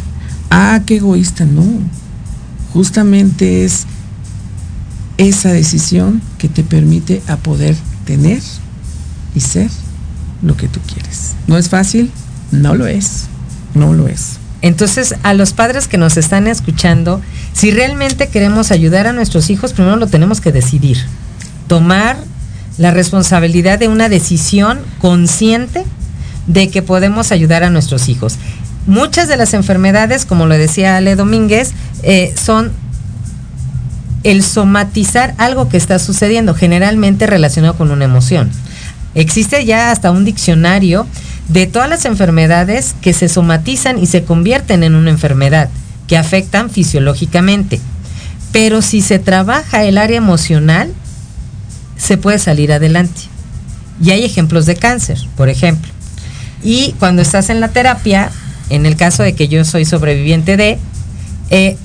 [0.50, 1.64] Ah, qué egoísta, no.
[2.72, 3.86] Justamente es
[5.18, 8.42] esa decisión que te permite a poder tener
[9.34, 9.70] y ser
[10.46, 11.34] lo que tú quieres.
[11.46, 12.10] ¿No es fácil?
[12.52, 13.24] No lo es.
[13.74, 14.38] No lo es.
[14.62, 17.20] Entonces, a los padres que nos están escuchando,
[17.52, 20.98] si realmente queremos ayudar a nuestros hijos, primero lo tenemos que decidir.
[21.68, 22.16] Tomar
[22.78, 25.84] la responsabilidad de una decisión consciente
[26.46, 28.36] de que podemos ayudar a nuestros hijos.
[28.86, 32.72] Muchas de las enfermedades, como lo decía Ale Domínguez, eh, son
[34.22, 38.50] el somatizar algo que está sucediendo, generalmente relacionado con una emoción.
[39.16, 41.06] Existe ya hasta un diccionario
[41.48, 45.70] de todas las enfermedades que se somatizan y se convierten en una enfermedad,
[46.06, 47.80] que afectan fisiológicamente.
[48.52, 50.92] Pero si se trabaja el área emocional,
[51.96, 53.22] se puede salir adelante.
[54.02, 55.90] Y hay ejemplos de cáncer, por ejemplo.
[56.62, 58.30] Y cuando estás en la terapia,
[58.68, 60.78] en el caso de que yo soy sobreviviente de,
[61.48, 61.78] eh,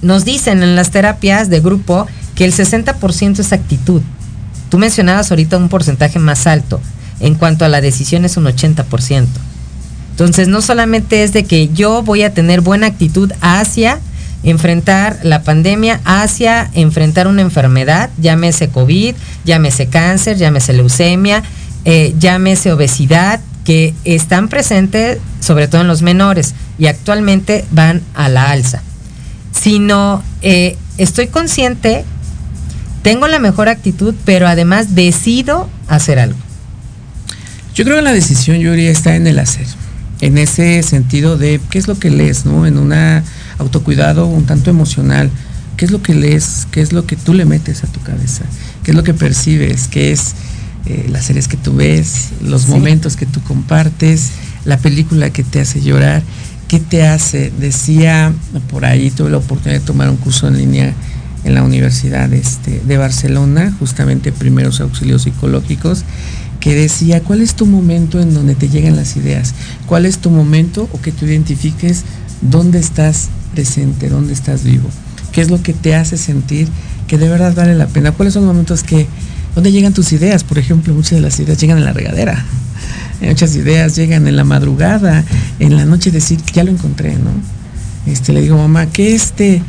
[0.00, 4.00] nos dicen en las terapias de grupo que el 60% es actitud.
[4.70, 6.80] Tú mencionabas ahorita un porcentaje más alto.
[7.20, 9.26] En cuanto a la decisión es un 80%.
[10.10, 14.00] Entonces no solamente es de que yo voy a tener buena actitud hacia
[14.42, 21.42] enfrentar la pandemia, hacia enfrentar una enfermedad, llámese COVID, llámese cáncer, llámese leucemia,
[21.84, 28.28] eh, llámese obesidad, que están presentes sobre todo en los menores y actualmente van a
[28.28, 28.80] la alza.
[29.52, 32.04] Sino eh, estoy consciente,
[33.06, 36.36] tengo la mejor actitud, pero además decido hacer algo.
[37.72, 39.68] Yo creo que la decisión, Yuri, está en el hacer.
[40.20, 42.66] En ese sentido de qué es lo que lees, ¿no?
[42.66, 42.92] En un
[43.58, 45.30] autocuidado un tanto emocional.
[45.76, 46.66] ¿Qué es lo que lees?
[46.72, 48.42] ¿Qué es lo que tú le metes a tu cabeza?
[48.82, 49.86] ¿Qué es lo que percibes?
[49.86, 50.34] ¿Qué es
[50.86, 52.30] eh, las series que tú ves?
[52.42, 52.70] Los sí.
[52.70, 54.30] momentos que tú compartes?
[54.64, 56.24] ¿La película que te hace llorar?
[56.66, 57.52] ¿Qué te hace?
[57.60, 58.32] Decía
[58.68, 60.92] por ahí, tuve la oportunidad de tomar un curso en línea
[61.46, 66.02] en la Universidad este, de Barcelona, justamente primeros auxilios psicológicos,
[66.58, 69.54] que decía, ¿cuál es tu momento en donde te llegan las ideas?
[69.86, 72.02] ¿Cuál es tu momento o que tú identifiques
[72.42, 74.88] dónde estás presente, dónde estás vivo?
[75.30, 76.66] ¿Qué es lo que te hace sentir
[77.06, 78.10] que de verdad vale la pena?
[78.10, 79.06] ¿Cuáles son los momentos que,
[79.54, 80.42] dónde llegan tus ideas?
[80.42, 82.44] Por ejemplo, muchas de las ideas llegan en la regadera.
[83.20, 85.24] Muchas ideas llegan en la madrugada,
[85.58, 87.30] en la noche decir, ya lo encontré, ¿no?
[88.10, 89.62] Este, le digo, mamá, ¿qué este?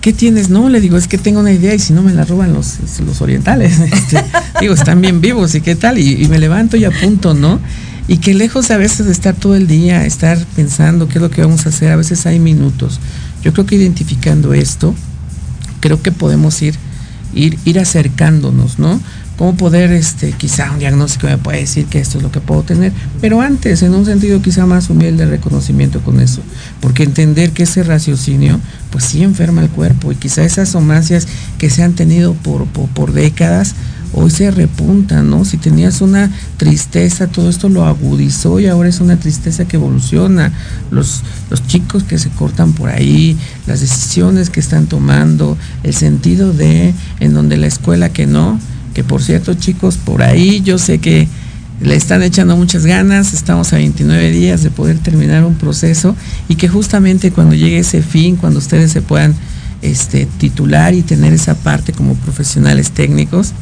[0.00, 0.48] ¿Qué tienes?
[0.48, 2.78] No, le digo, es que tengo una idea y si no me la roban los,
[3.00, 3.78] los orientales.
[3.92, 4.24] Este,
[4.60, 5.98] digo, están bien vivos y qué tal.
[5.98, 7.60] Y, me levanto y apunto, ¿no?
[8.08, 11.30] Y que lejos a veces de estar todo el día, estar pensando qué es lo
[11.30, 12.98] que vamos a hacer, a veces hay minutos.
[13.42, 14.94] Yo creo que identificando esto,
[15.80, 16.74] creo que podemos ir,
[17.34, 19.00] ir, ir acercándonos, ¿no?
[19.40, 22.62] Cómo poder, este, quizá un diagnóstico me puede decir que esto es lo que puedo
[22.62, 26.42] tener, pero antes, en un sentido quizá más humilde, reconocimiento con eso,
[26.78, 28.60] porque entender que ese raciocinio,
[28.90, 31.26] pues sí enferma el cuerpo y quizá esas somancias
[31.56, 33.74] que se han tenido por, por, décadas,
[34.12, 35.46] hoy se repunta, ¿no?
[35.46, 40.52] Si tenías una tristeza, todo esto lo agudizó y ahora es una tristeza que evoluciona.
[40.90, 46.52] Los, los chicos que se cortan por ahí, las decisiones que están tomando, el sentido
[46.52, 48.60] de en donde la escuela que no,
[48.94, 51.28] que por cierto chicos, por ahí yo sé que
[51.80, 56.14] le están echando muchas ganas, estamos a 29 días de poder terminar un proceso
[56.48, 59.34] y que justamente cuando llegue ese fin, cuando ustedes se puedan
[59.80, 63.52] este, titular y tener esa parte como profesionales técnicos,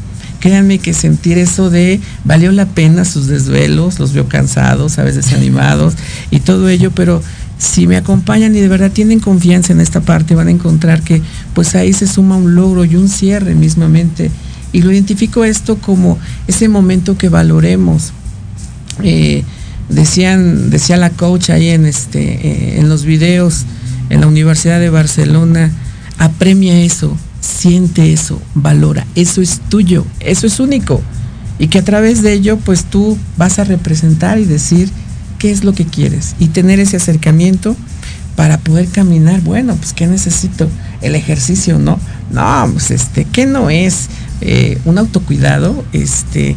[0.41, 5.27] créanme que sentir eso de valió la pena sus desvelos, los veo cansados, a veces
[5.27, 5.95] desanimados
[6.31, 7.23] y todo ello, pero
[7.59, 11.23] si me acompañan y de verdad tienen confianza en esta parte, van a encontrar que
[11.55, 14.31] pues ahí se suma un logro y un cierre mismamente
[14.73, 18.13] y lo identifico esto como ese momento que valoremos.
[19.03, 19.45] Eh,
[19.89, 23.65] decían, decía la coach ahí en, este, eh, en los videos
[24.11, 25.71] en la Universidad de Barcelona,
[26.19, 31.03] apremia eso, siente eso, valora, eso es tuyo, eso es único.
[31.59, 34.91] Y que a través de ello, pues tú vas a representar y decir
[35.39, 37.77] qué es lo que quieres y tener ese acercamiento
[38.37, 39.41] para poder caminar.
[39.41, 40.69] Bueno, pues ¿qué necesito?
[41.01, 41.99] El ejercicio, ¿no?
[42.31, 44.09] No, pues este, ¿qué no es?
[44.41, 46.57] Eh, un autocuidado, este,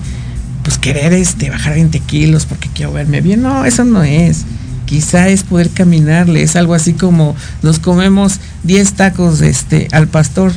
[0.64, 3.42] pues querer este, bajar 20 kilos porque quiero verme bien.
[3.42, 4.46] No, eso no es.
[4.86, 10.52] Quizá es poder caminarle, es algo así como nos comemos 10 tacos este, al pastor,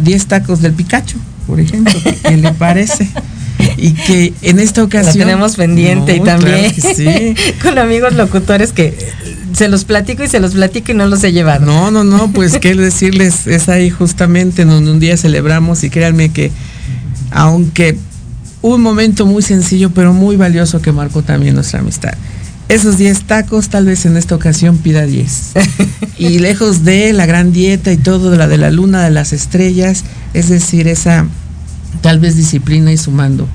[0.00, 3.08] 10 tacos del Picacho, por ejemplo, ¿qué le parece?
[3.76, 6.72] y que en esta ocasión Lo tenemos pendiente y también
[7.62, 8.96] con amigos locutores que
[9.52, 11.66] se los platico y se los platico y no los he llevado.
[11.66, 16.30] No, no, no, pues qué decirles, es ahí justamente donde un día celebramos y créanme
[16.30, 16.50] que
[17.30, 17.98] aunque
[18.62, 22.14] un momento muy sencillo pero muy valioso que marcó también nuestra amistad.
[22.68, 25.52] Esos 10 tacos tal vez en esta ocasión pida 10.
[26.18, 29.32] y lejos de la gran dieta y todo de la de la luna de las
[29.32, 31.26] estrellas, es decir, esa
[32.00, 33.46] tal vez disciplina y sumando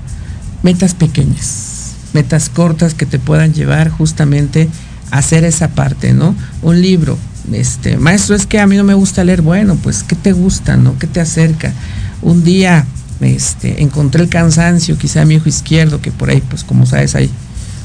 [0.63, 4.69] metas pequeñas, metas cortas que te puedan llevar justamente
[5.11, 6.35] hacer esa parte, ¿no?
[6.61, 7.17] Un libro,
[7.51, 10.77] este, maestro, es que a mí no me gusta leer, bueno, pues, ¿qué te gusta,
[10.77, 10.97] no?
[10.97, 11.73] ¿Qué te acerca?
[12.21, 12.85] Un día,
[13.19, 17.15] este, encontré el cansancio, quizá a mi hijo izquierdo, que por ahí, pues, como sabes,
[17.15, 17.29] hay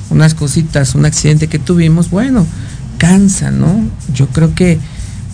[0.08, 2.46] unas cositas, un accidente que tuvimos, bueno,
[2.98, 3.82] cansa, ¿no?
[4.14, 4.78] Yo creo que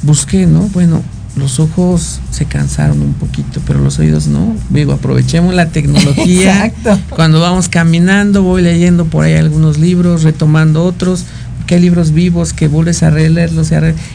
[0.02, 0.62] busqué, ¿no?
[0.68, 1.02] Bueno,
[1.36, 4.54] los ojos se cansaron un poquito, pero los oídos no.
[4.70, 6.66] Digo, aprovechemos la tecnología.
[6.66, 6.98] Exacto.
[7.10, 11.24] Cuando vamos caminando, voy leyendo por ahí algunos libros, retomando otros
[11.66, 13.70] que hay libros vivos que vuelves a releerlos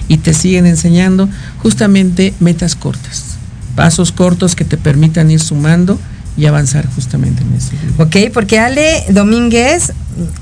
[0.07, 1.29] y te siguen enseñando
[1.59, 3.37] justamente metas cortas,
[3.75, 5.99] pasos cortos que te permitan ir sumando
[6.37, 7.71] y avanzar justamente en eso.
[7.97, 9.91] Ok, porque Ale Domínguez,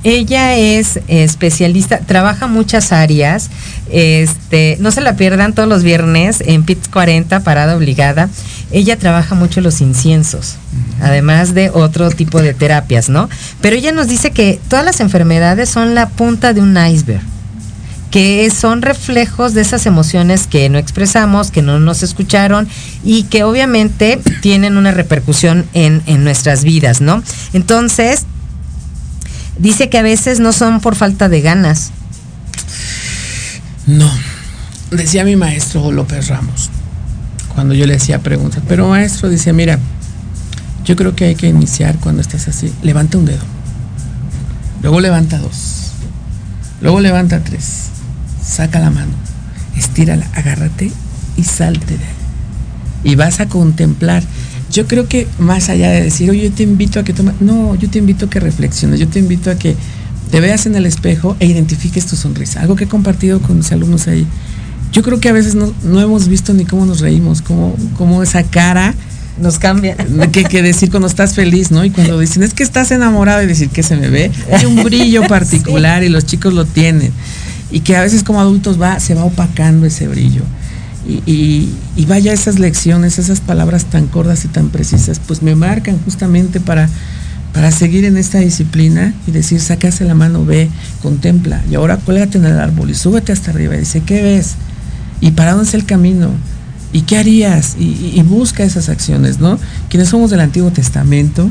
[0.04, 3.50] ella es especialista, trabaja muchas áreas,
[3.90, 8.30] este, no se la pierdan todos los viernes en PITS 40, parada obligada.
[8.72, 10.56] Ella trabaja mucho los inciensos,
[11.02, 13.30] además de otro tipo de terapias, ¿no?
[13.62, 17.22] Pero ella nos dice que todas las enfermedades son la punta de un iceberg
[18.16, 22.66] que son reflejos de esas emociones que no expresamos, que no nos escucharon
[23.04, 27.22] y que obviamente tienen una repercusión en, nuestras vidas, ¿no?
[27.52, 28.24] Entonces,
[29.60, 31.92] dice que a veces no son por falta de ganas.
[33.86, 34.10] No,
[34.92, 36.70] decía mi maestro López Ramos,
[37.54, 39.78] cuando yo le hacía preguntas, pero maestro decía, mira,
[40.86, 43.44] yo creo que hay que iniciar cuando estás así, levanta un dedo,
[44.82, 45.92] luego levanta dos,
[46.82, 47.88] luego levanta tres,
[48.44, 49.12] saca la mano,
[49.76, 50.92] estírala, agárrate
[51.36, 52.12] y salte de ahí.
[53.04, 54.24] Y vas a contemplar.
[54.72, 57.76] Yo creo que más allá de decir, oye, yo te invito a que tomes, no,
[57.76, 59.76] yo te invito a que reflexiones, yo te invito a que
[60.32, 62.62] te veas en el espejo e identifiques tu sonrisa.
[62.62, 64.26] Algo que he compartido con mis alumnos ahí.
[64.92, 68.44] Yo creo que a veces no, hemos visto ni cómo nos reímos, cómo, cómo esa
[68.44, 68.94] cara
[69.40, 69.96] nos cambia.
[70.32, 71.84] Que, que, decir cuando estás feliz, ¿no?
[71.84, 74.84] Y cuando dicen, es que estás enamorado y decir que se me ve, hay un
[74.84, 77.12] brillo particular y los chicos lo tienen
[77.72, 80.44] y que a veces como adultos va, se va opacando ese brillo.
[81.08, 81.70] Y,
[82.08, 86.90] vaya esas lecciones, esas palabras tan cortas y tan precisas, pues me marcan justamente para,
[87.54, 90.70] para seguir en esta disciplina y decir, sacase la mano, ve,
[91.02, 94.56] contempla, y ahora cuélgate en el árbol y súbete hasta arriba y dice, ¿qué ves?
[95.22, 96.30] ¿Y para dónde es el camino?
[96.96, 97.76] ¿Y qué harías?
[97.78, 99.60] Y, busca esas acciones, ¿no?
[99.90, 101.50] Quienes somos del Antiguo Testamento,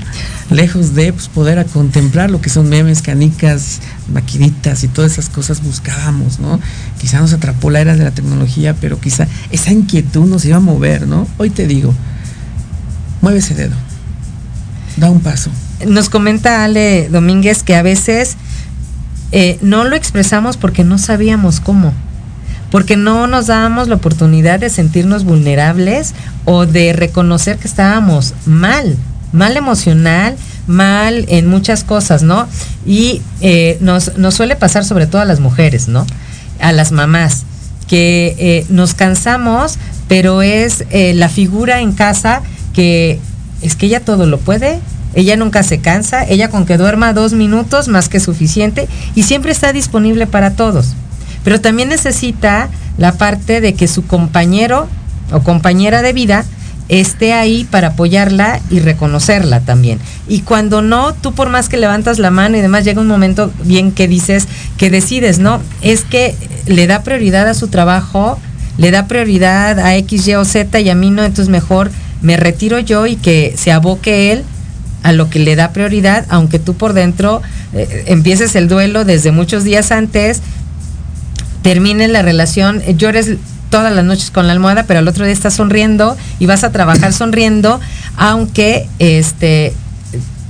[0.48, 3.80] lejos de pues, poder a contemplar lo que son memes, canicas,
[4.10, 6.58] maquinitas y todas esas cosas buscábamos, ¿no?
[6.98, 10.60] Quizá nos atrapó la era de la tecnología, pero quizá esa inquietud nos iba a
[10.60, 11.28] mover, ¿no?
[11.36, 11.92] Hoy te digo,
[13.20, 13.76] mueve ese dedo,
[14.96, 15.50] da un paso.
[15.86, 18.38] Nos comenta Ale Domínguez que a veces
[19.30, 21.92] eh, no lo expresamos porque no sabíamos cómo
[22.70, 28.96] porque no nos dábamos la oportunidad de sentirnos vulnerables o de reconocer que estábamos mal,
[29.32, 30.36] mal emocional,
[30.66, 32.46] mal en muchas cosas, ¿no?
[32.86, 36.06] Y eh, nos, nos suele pasar sobre todo a las mujeres, ¿no?
[36.60, 37.44] A las mamás,
[37.86, 42.42] que eh, nos cansamos, pero es eh, la figura en casa
[42.72, 43.20] que
[43.62, 44.80] es que ella todo lo puede,
[45.14, 49.52] ella nunca se cansa, ella con que duerma dos minutos más que suficiente y siempre
[49.52, 50.94] está disponible para todos.
[51.44, 52.68] Pero también necesita
[52.98, 54.88] la parte de que su compañero
[55.32, 56.44] o compañera de vida
[56.88, 59.98] esté ahí para apoyarla y reconocerla también.
[60.28, 63.52] Y cuando no, tú por más que levantas la mano y demás, llega un momento
[63.64, 65.60] bien que dices, que decides, ¿no?
[65.80, 66.34] Es que
[66.66, 68.38] le da prioridad a su trabajo,
[68.76, 71.90] le da prioridad a X, Y o Z y a mí no, entonces mejor
[72.20, 74.44] me retiro yo y que se aboque él
[75.02, 77.42] a lo que le da prioridad, aunque tú por dentro
[77.74, 80.40] eh, empieces el duelo desde muchos días antes,
[81.64, 83.38] termine la relación, eh, llores
[83.70, 86.70] todas las noches con la almohada, pero al otro día estás sonriendo y vas a
[86.70, 87.80] trabajar sonriendo,
[88.16, 89.72] aunque este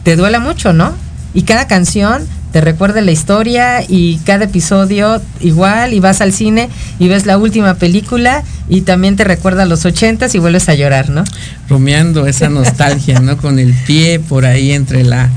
[0.02, 0.92] te duela mucho, ¿no?
[1.32, 6.68] Y cada canción te recuerda la historia y cada episodio igual y vas al cine
[6.98, 10.74] y ves la última película y también te recuerda a los ochentas y vuelves a
[10.74, 11.22] llorar, ¿no?
[11.68, 13.36] Rumiando esa nostalgia, ¿no?
[13.36, 15.30] Con el pie por ahí entre la,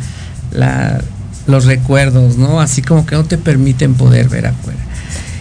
[0.52, 1.02] la,
[1.46, 2.62] los recuerdos, ¿no?
[2.62, 4.87] Así como que no te permiten poder ver afuera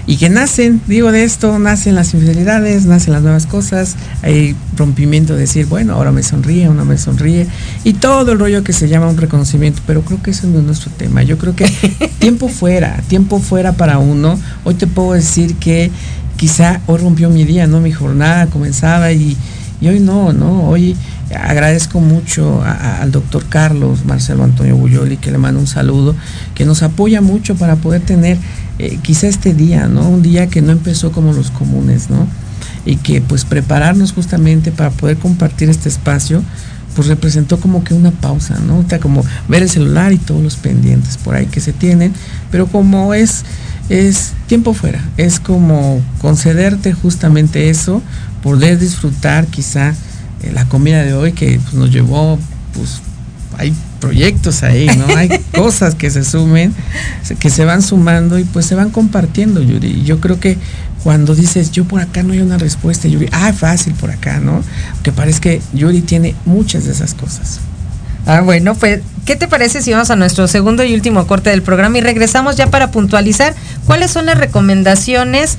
[0.07, 5.35] y que nacen, digo de esto, nacen las infidelidades, nacen las nuevas cosas, hay rompimiento
[5.35, 7.47] de decir, bueno, ahora me sonríe, ahora me sonríe,
[7.85, 10.65] y todo el rollo que se llama un reconocimiento, pero creo que eso no es
[10.65, 11.67] nuestro tema, yo creo que
[12.19, 15.91] tiempo fuera, tiempo fuera para uno, hoy te puedo decir que
[16.37, 17.81] quizá hoy rompió mi día, ¿no?
[17.81, 19.37] Mi jornada comenzaba y,
[19.81, 20.69] y hoy no, ¿no?
[20.69, 20.97] Hoy
[21.35, 26.15] agradezco mucho al doctor Carlos Marcelo Antonio Bulloli, que le mando un saludo,
[26.55, 28.39] que nos apoya mucho para poder tener
[28.79, 30.09] eh, quizá este día, ¿no?
[30.09, 32.27] Un día que no empezó como los comunes, ¿no?
[32.85, 36.43] Y que pues prepararnos justamente para poder compartir este espacio,
[36.95, 38.79] pues representó como que una pausa, ¿no?
[38.79, 42.13] O sea, como ver el celular y todos los pendientes por ahí que se tienen,
[42.51, 43.45] pero como es,
[43.89, 48.03] es tiempo fuera, es como concederte justamente eso,
[48.43, 49.91] poder disfrutar quizá
[50.43, 52.39] eh, la comida de hoy que pues, nos llevó
[52.75, 53.01] pues
[53.59, 55.07] hay proyectos ahí, ¿no?
[55.17, 56.75] Hay cosas que se sumen,
[57.39, 59.89] que se van sumando y pues se van compartiendo, Yuri.
[59.89, 60.59] Y yo creo que
[61.03, 64.63] cuando dices, yo por acá no hay una respuesta, Yuri, ah, fácil por acá, ¿no?
[65.03, 67.61] Que parece que Yuri tiene muchas de esas cosas.
[68.27, 71.63] Ah, bueno, pues, ¿qué te parece si vamos a nuestro segundo y último corte del
[71.63, 73.55] programa y regresamos ya para puntualizar
[73.87, 75.59] cuáles son las recomendaciones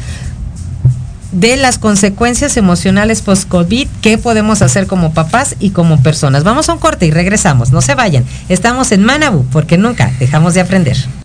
[1.31, 6.43] de las consecuencias emocionales post-COVID, qué podemos hacer como papás y como personas.
[6.43, 8.25] Vamos a un corte y regresamos, no se vayan.
[8.49, 10.97] Estamos en Manabu porque nunca dejamos de aprender.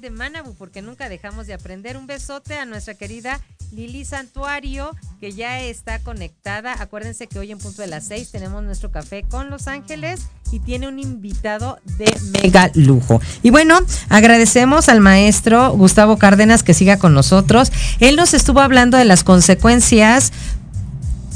[0.00, 1.96] De Manabu porque nunca dejamos de aprender.
[1.96, 3.40] Un besote a nuestra querida
[3.72, 4.90] Lili Santuario
[5.20, 6.74] que ya está conectada.
[6.80, 10.22] Acuérdense que hoy en punto de las seis tenemos nuestro café con Los Ángeles
[10.52, 13.20] y tiene un invitado de mega lujo.
[13.42, 17.72] Y bueno, agradecemos al maestro Gustavo Cárdenas que siga con nosotros.
[18.00, 20.32] Él nos estuvo hablando de las consecuencias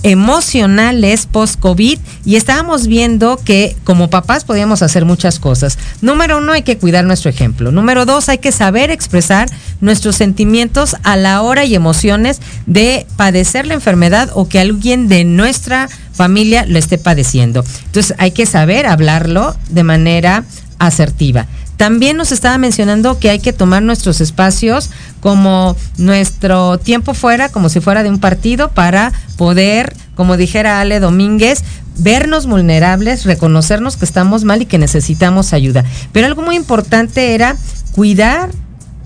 [0.06, 5.78] emocionales post-COVID y estábamos viendo que como papás podíamos hacer muchas cosas.
[6.00, 7.72] Número uno, hay que cuidar nuestro ejemplo.
[7.72, 9.48] Número dos, hay que saber expresar
[9.80, 15.24] nuestros sentimientos a la hora y emociones de padecer la enfermedad o que alguien de
[15.24, 17.64] nuestra familia lo esté padeciendo.
[17.86, 20.44] Entonces hay que saber hablarlo de manera
[20.78, 21.46] asertiva.
[21.76, 27.68] También nos estaba mencionando que hay que tomar nuestros espacios como nuestro tiempo fuera, como
[27.68, 31.62] si fuera de un partido, para poder, como dijera Ale Domínguez,
[31.98, 35.84] vernos vulnerables, reconocernos que estamos mal y que necesitamos ayuda.
[36.12, 37.56] Pero algo muy importante era
[37.92, 38.50] cuidar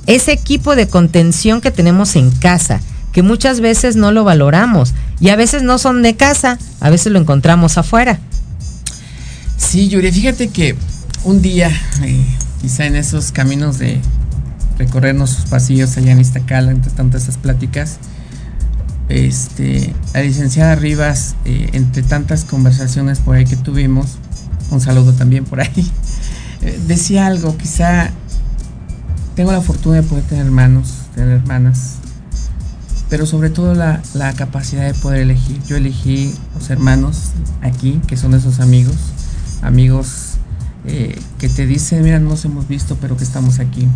[0.06, 2.80] ese equipo de contención que tenemos en casa,
[3.12, 7.12] que muchas veces no lo valoramos y a veces no son de casa, a veces
[7.12, 8.18] lo encontramos afuera.
[9.56, 10.74] Sí, Yuri, fíjate que
[11.22, 11.70] un día,
[12.02, 12.24] eh,
[12.60, 14.00] quizá en esos caminos de
[14.78, 17.98] recorrernos sus pasillos allá en Iztacala, entre tantas esas pláticas,
[19.08, 24.18] este, la licenciada Rivas, eh, entre tantas conversaciones por ahí que tuvimos,
[24.70, 25.90] un saludo también por ahí,
[26.62, 28.10] eh, decía algo, quizá
[29.34, 31.96] tengo la fortuna de poder tener hermanos, tener hermanas,
[33.08, 35.60] pero sobre todo la, la capacidad de poder elegir.
[35.66, 38.94] Yo elegí los hermanos aquí, que son esos amigos,
[39.62, 40.29] amigos
[40.86, 43.86] eh, que te dice, mira, no nos hemos visto, pero que estamos aquí.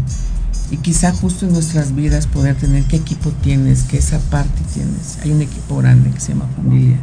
[0.70, 5.18] Y quizá justo en nuestras vidas poder tener qué equipo tienes, qué esa parte tienes.
[5.22, 6.96] Hay un equipo grande que se llama familia,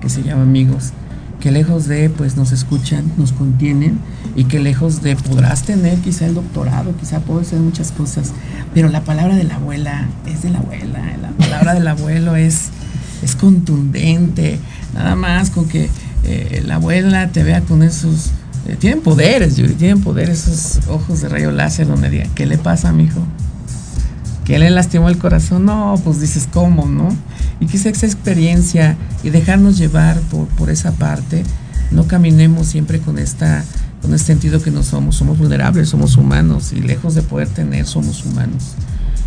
[0.00, 0.92] que se llama amigos,
[1.40, 3.98] que lejos de, pues nos escuchan, nos contienen
[4.36, 8.32] y que lejos de podrás tener quizá el doctorado, quizá puedes hacer muchas cosas,
[8.74, 12.68] pero la palabra de la abuela es de la abuela, la palabra del abuelo es,
[13.22, 14.60] es contundente,
[14.94, 15.88] nada más con que
[16.24, 18.30] eh, la abuela te vea con esos
[18.76, 22.90] tienen poderes, Yuri, tienen poderes esos ojos de rayo láser donde digan, ¿qué le pasa
[22.90, 23.20] a mi hijo?
[24.44, 25.64] ¿Qué le lastimó el corazón?
[25.64, 27.08] No, pues dices, ¿cómo, no?
[27.60, 31.44] Y quizá esa experiencia y dejarnos llevar por, por esa parte,
[31.90, 33.64] no caminemos siempre con esta
[34.02, 37.86] con este sentido que no somos, somos vulnerables, somos humanos y lejos de poder tener,
[37.86, 38.72] somos humanos.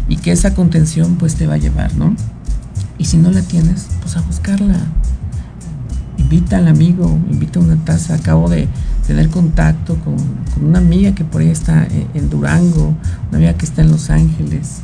[0.10, 2.16] Y que esa contención pues te va a llevar, ¿no?
[2.98, 4.80] Y si no la tienes, pues a buscarla.
[6.24, 8.16] Invita al amigo, invita una taza.
[8.16, 8.68] Acabo de,
[9.06, 10.16] tener contacto con,
[10.62, 12.96] una amiga que por ahí está en, Durango,
[13.30, 14.80] una amiga que está en Los Ángeles,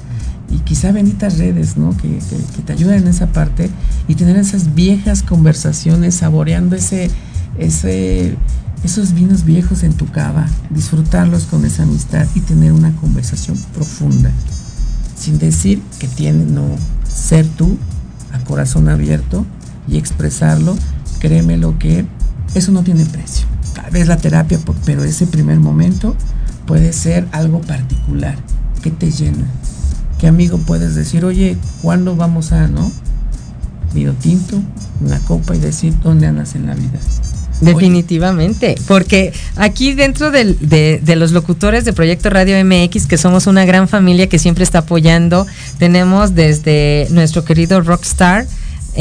[0.52, 1.96] y quizá benditas redes, ¿no?
[1.96, 2.20] Que,
[2.66, 3.70] te ayuden en esa parte
[4.08, 7.10] y tener esas viejas conversaciones, saboreando ese,
[7.58, 8.36] ese,
[8.84, 14.32] esos vinos viejos en tu cava, disfrutarlos con esa amistad y tener una conversación profunda,
[15.16, 16.64] sin decir que tiene no
[17.08, 17.78] ser tú
[18.34, 19.46] a corazón abierto
[19.88, 20.76] y expresarlo,
[21.20, 22.06] créeme lo que
[22.56, 26.16] eso no tiene precio tal vez la terapia, pero ese primer momento
[26.66, 28.38] puede ser algo particular
[28.82, 29.46] que te llena.
[30.20, 32.92] ¿Qué amigo puedes decir, oye, ¿cuándo vamos a, no?
[33.94, 34.62] Vino tinto,
[35.02, 37.00] una copa y decir dónde andas en la vida?
[37.62, 43.88] Definitivamente, porque aquí dentro de, los locutores de Proyecto Radio MX, que somos una gran
[43.90, 45.46] familia que siempre está apoyando,
[45.78, 48.46] tenemos desde nuestro querido rockstar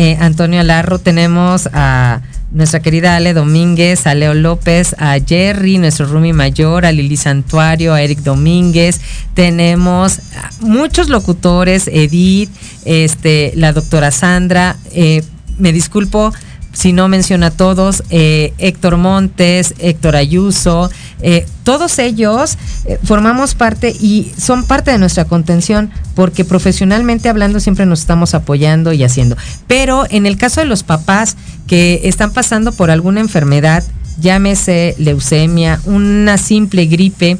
[0.00, 2.20] eh, Antonio Alarro, tenemos a
[2.52, 7.94] nuestra querida Ale Domínguez, a Leo López, a Jerry, nuestro Rumi Mayor, a Lili Santuario,
[7.94, 9.00] a Eric Domínguez.
[9.34, 10.20] Tenemos
[10.60, 12.48] muchos locutores, Edith,
[12.84, 14.76] este, la doctora Sandra.
[14.92, 15.24] Eh,
[15.58, 16.32] me disculpo
[16.72, 20.90] si no menciona a todos, eh, Héctor Montes, Héctor Ayuso,
[21.22, 27.58] eh, todos ellos eh, formamos parte y son parte de nuestra contención porque profesionalmente hablando
[27.58, 29.36] siempre nos estamos apoyando y haciendo.
[29.66, 33.82] Pero en el caso de los papás que están pasando por alguna enfermedad,
[34.20, 37.38] llámese leucemia, una simple gripe,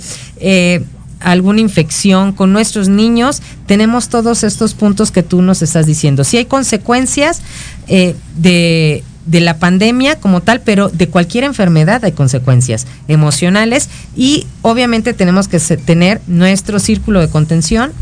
[1.21, 6.23] alguna infección con nuestros niños, tenemos todos estos puntos que tú nos estás diciendo.
[6.25, 7.43] Si hay consecuencias
[7.89, 15.13] de de la pandemia como tal, pero de cualquier enfermedad hay consecuencias emocionales y obviamente
[15.13, 17.93] tenemos que tener nuestro círculo de contención.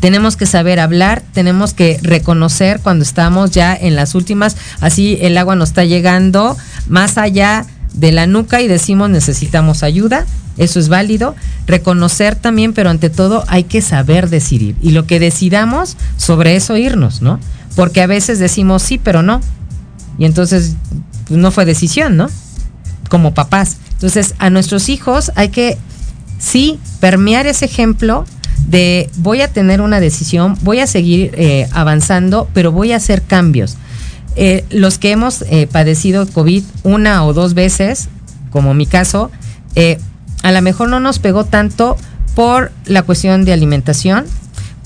[0.00, 5.38] Tenemos que saber hablar, tenemos que reconocer cuando estamos ya en las últimas, así el
[5.38, 6.56] agua nos está llegando
[6.88, 7.64] más allá
[7.94, 10.26] de la nuca y decimos necesitamos ayuda,
[10.58, 11.34] eso es válido.
[11.66, 14.74] Reconocer también, pero ante todo hay que saber decidir.
[14.82, 17.40] Y lo que decidamos, sobre eso irnos, ¿no?
[17.74, 19.40] Porque a veces decimos sí, pero no.
[20.18, 20.76] Y entonces
[21.26, 22.28] pues, no fue decisión, ¿no?
[23.08, 23.76] Como papás.
[23.92, 25.78] Entonces a nuestros hijos hay que
[26.38, 28.24] sí permear ese ejemplo
[28.68, 33.22] de voy a tener una decisión, voy a seguir eh, avanzando, pero voy a hacer
[33.22, 33.76] cambios.
[34.34, 38.08] Eh, los que hemos eh, padecido COVID una o dos veces,
[38.50, 39.30] como mi caso,
[40.42, 41.96] a lo mejor no nos pegó tanto
[42.34, 44.24] por la cuestión de alimentación,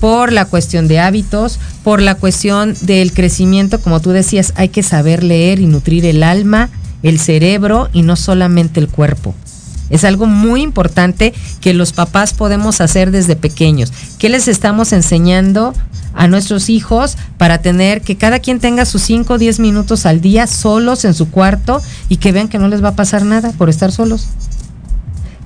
[0.00, 4.82] por la cuestión de hábitos, por la cuestión del crecimiento, como tú decías, hay que
[4.82, 6.70] saber leer y nutrir el alma,
[7.02, 9.34] el cerebro y no solamente el cuerpo.
[9.90, 13.92] Es algo muy importante que los papás podemos hacer desde pequeños.
[14.18, 15.74] ¿Qué les estamos enseñando
[16.14, 20.20] a nuestros hijos para tener que cada quien tenga sus 5 o 10 minutos al
[20.20, 23.52] día solos en su cuarto y que vean que no les va a pasar nada
[23.52, 24.28] por estar solos?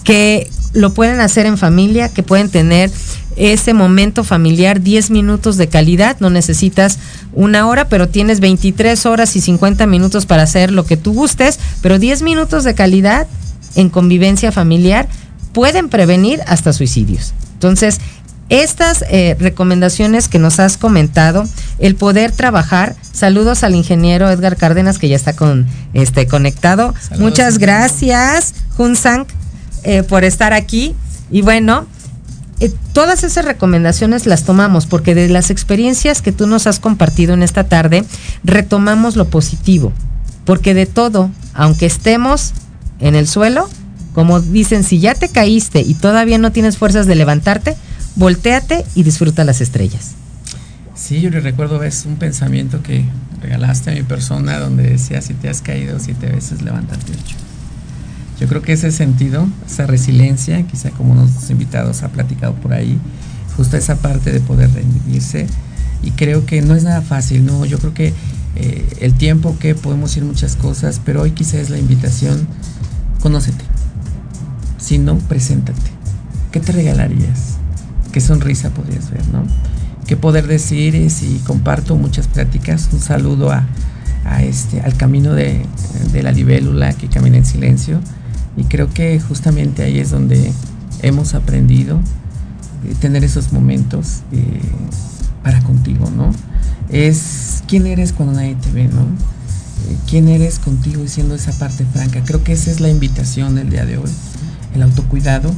[0.04, 2.90] Que lo pueden hacer en familia, que pueden tener
[3.36, 6.98] ese momento familiar, 10 minutos de calidad, no necesitas
[7.32, 11.58] una hora, pero tienes 23 horas y 50 minutos para hacer lo que tú gustes,
[11.82, 13.26] pero 10 minutos de calidad
[13.74, 15.08] en convivencia familiar
[15.52, 17.32] pueden prevenir hasta suicidios.
[17.54, 18.00] Entonces,
[18.50, 21.48] estas eh, recomendaciones que nos has comentado,
[21.78, 26.94] el poder trabajar, saludos al ingeniero Edgar Cárdenas que ya está con este conectado.
[27.18, 29.26] Muchas gracias, Hunsang,
[29.84, 30.94] eh, por estar aquí.
[31.30, 31.86] Y bueno,
[32.60, 37.34] eh, todas esas recomendaciones las tomamos porque de las experiencias que tú nos has compartido
[37.34, 38.04] en esta tarde,
[38.44, 39.92] retomamos lo positivo.
[40.44, 42.52] Porque de todo, aunque estemos
[43.00, 43.68] en el suelo,
[44.14, 47.76] como dicen, si ya te caíste y todavía no tienes fuerzas de levantarte,
[48.16, 50.12] volteate y disfruta las estrellas.
[50.94, 53.04] Sí, yo le recuerdo, es un pensamiento que
[53.42, 57.36] regalaste a mi persona donde decía, si te has caído siete veces, levántate ocho.
[58.40, 62.98] Yo creo que ese sentido, esa resiliencia, quizá como unos invitados ha platicado por ahí,
[63.56, 65.46] justo esa parte de poder rendirse,
[66.02, 67.64] y creo que no es nada fácil, ¿no?
[67.64, 68.12] Yo creo que
[68.56, 72.46] eh, el tiempo que podemos ir muchas cosas, pero hoy quizá es la invitación
[73.24, 73.64] Conócete.
[74.76, 75.80] Si no, preséntate.
[76.52, 77.56] ¿Qué te regalarías?
[78.12, 79.44] ¿Qué sonrisa podrías ver, no?
[80.06, 80.94] ¿Qué poder decir?
[80.94, 82.90] Y comparto muchas prácticas.
[82.92, 83.66] Un saludo a,
[84.42, 85.64] este, al camino de,
[86.22, 87.98] la libélula que camina en silencio.
[88.56, 90.52] Y creo que justamente ahí es donde
[91.02, 92.00] hemos aprendido
[92.84, 94.60] eh, tener esos momentos eh,
[95.42, 96.30] para contigo, ¿no?
[96.88, 99.06] Es quién eres cuando nadie te ve, ¿no?
[100.08, 102.22] quién eres contigo y siendo esa parte franca.
[102.24, 104.10] Creo que esa es la invitación del día de hoy,
[104.74, 105.52] el autocuidado.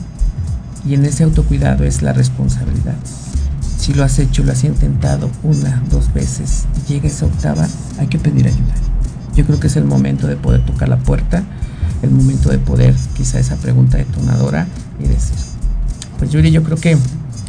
[0.86, 2.94] Y en ese autocuidado es la responsabilidad.
[3.78, 7.66] Si lo has hecho, lo has intentado una, dos veces y llega esa octava,
[7.99, 8.74] hay que pedir ayuda.
[9.34, 11.42] Yo creo que es el momento de poder tocar la puerta,
[12.03, 14.66] el momento de poder, quizá esa pregunta detonadora
[15.03, 15.36] y decir,
[16.18, 16.97] pues Yuri, yo creo que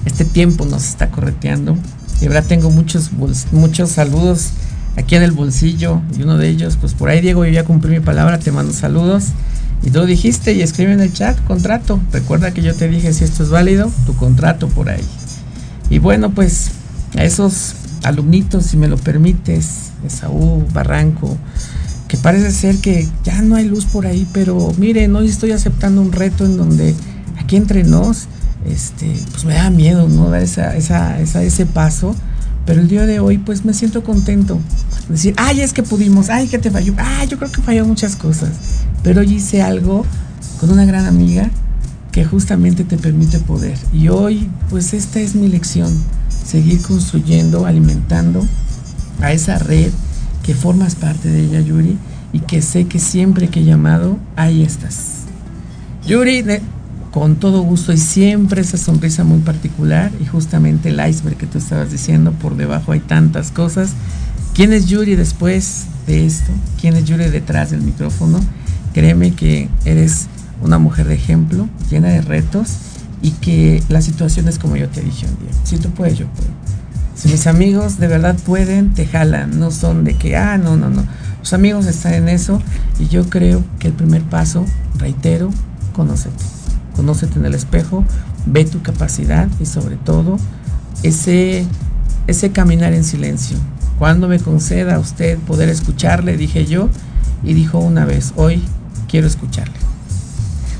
[0.06, 1.78] este tiempo nos está correteando.
[2.22, 3.12] Y ahora tengo muchos,
[3.52, 4.52] muchos saludos
[4.98, 7.91] aquí en el bolsillo y uno de ellos, pues por ahí Diego, yo ya cumplí
[7.91, 9.26] mi palabra, te mando saludos.
[9.84, 12.00] Y tú dijiste y escribe en el chat, contrato.
[12.12, 15.04] Recuerda que yo te dije si esto es válido, tu contrato por ahí.
[15.89, 16.72] Y bueno, pues
[17.16, 21.38] a esos alumnitos, si me lo permites, Esaú, Barranco,
[22.08, 26.01] que parece ser que ya no hay luz por ahí, pero miren, hoy estoy aceptando
[26.01, 26.95] un reto en donde
[27.39, 28.28] aquí entre nos,
[28.66, 30.30] este, pues me da miedo, ¿no?
[30.30, 32.16] Dar esa, esa, ese paso
[32.68, 34.60] pero el día de hoy, pues me siento contento.
[35.08, 38.18] Decir, ay, es que pudimos, ay, que te falló, ay, yo creo que falló muchas
[38.18, 38.49] cosas.
[39.03, 40.05] Pero hoy hice algo
[40.60, 41.49] con una gran amiga
[42.12, 43.78] que justamente te permite poder.
[43.93, 45.97] Y hoy, pues esta es mi lección,
[46.45, 48.45] seguir construyendo, alimentando
[49.22, 49.91] a esa red
[50.48, 51.98] que formas parte de ella, Yuri,
[52.32, 55.26] y que sé que siempre que he llamado, ahí estás.
[56.08, 56.41] Yuri,
[57.12, 61.58] con todo gusto y siempre esa sonrisa muy particular y justamente el iceberg que tú
[61.58, 63.91] estabas diciendo, por debajo hay tantas cosas.
[64.54, 66.54] ¿Quién es Yuri después de esto?
[66.80, 68.39] ¿Quién es Yuri detrás del micrófono?
[68.93, 70.28] Créeme que eres
[70.62, 72.70] una mujer de ejemplo, llena de retos
[73.22, 75.60] y que la situación es como yo te dije un día.
[75.66, 76.66] Si tú puedes, yo puedo.
[77.18, 80.89] Si mis amigos de verdad pueden, te jalan, no son de que, ah, no, no,
[80.89, 81.05] no.
[81.39, 82.61] Los amigos están en eso
[82.99, 84.65] y yo creo que el primer paso,
[84.97, 85.49] reitero,
[85.93, 86.57] conócete
[86.97, 88.03] conócete en el espejo,
[88.47, 90.38] ve tu capacidad y sobre todo
[91.03, 91.65] ese,
[92.26, 93.57] ese caminar en silencio.
[93.99, 96.89] Cuando me conceda usted poder escucharle, dije yo,
[97.43, 98.63] y dijo una vez, hoy
[99.07, 99.76] quiero escucharle.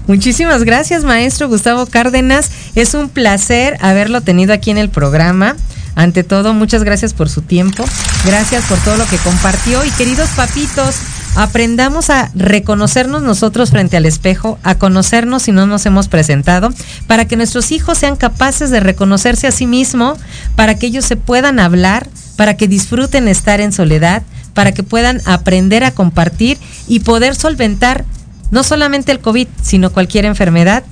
[0.08, 2.50] Muchísimas gracias, maestro Gustavo Cárdenas.
[2.76, 5.56] Es un placer haberlo tenido aquí en el programa.
[5.98, 7.84] Ante todo, muchas gracias por su tiempo.
[8.24, 9.84] Gracias por todo lo que compartió.
[9.84, 10.94] Y queridos papitos,
[11.36, 16.70] aprendamos a reconocernos nosotros frente al espejo, a conocernos si no nos hemos presentado,
[17.08, 20.20] para que nuestros hijos sean capaces de reconocerse a sí mismos,
[20.56, 24.22] para que ellos se puedan hablar, para que disfruten estar en soledad,
[24.54, 28.06] para que puedan aprender a compartir y poder solventar
[28.52, 30.84] no solamente el COVID, sino cualquier enfermedad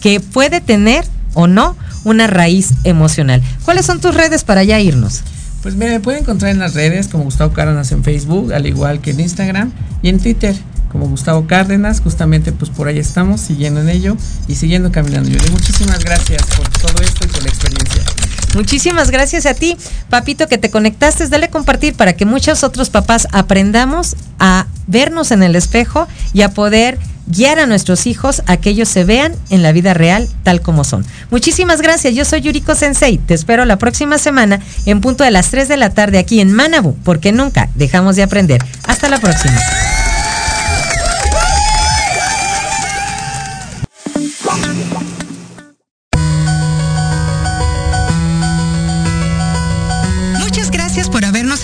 [0.00, 1.04] que puede tener
[1.34, 3.42] o no una raíz emocional.
[3.64, 5.22] ¿Cuáles son tus redes para ya irnos?
[5.62, 9.00] Pues mira, me pueden encontrar en las redes como Gustavo Cárdenas en Facebook, al igual
[9.00, 9.72] que en Instagram
[10.02, 10.54] y en Twitter
[10.90, 15.28] como Gustavo Cárdenas, justamente pues por ahí estamos siguiendo en ello y siguiendo caminando.
[15.30, 18.02] Yo muchísimas gracias por todo esto y por la experiencia.
[18.58, 19.76] Muchísimas gracias a ti,
[20.10, 21.28] papito, que te conectaste.
[21.28, 26.50] Dale compartir para que muchos otros papás aprendamos a vernos en el espejo y a
[26.50, 26.98] poder
[27.28, 30.82] guiar a nuestros hijos a que ellos se vean en la vida real tal como
[30.82, 31.06] son.
[31.30, 32.16] Muchísimas gracias.
[32.16, 33.18] Yo soy Yuriko Sensei.
[33.18, 36.52] Te espero la próxima semana en punto de las 3 de la tarde aquí en
[36.52, 38.64] Manabu, porque nunca dejamos de aprender.
[38.88, 39.56] Hasta la próxima.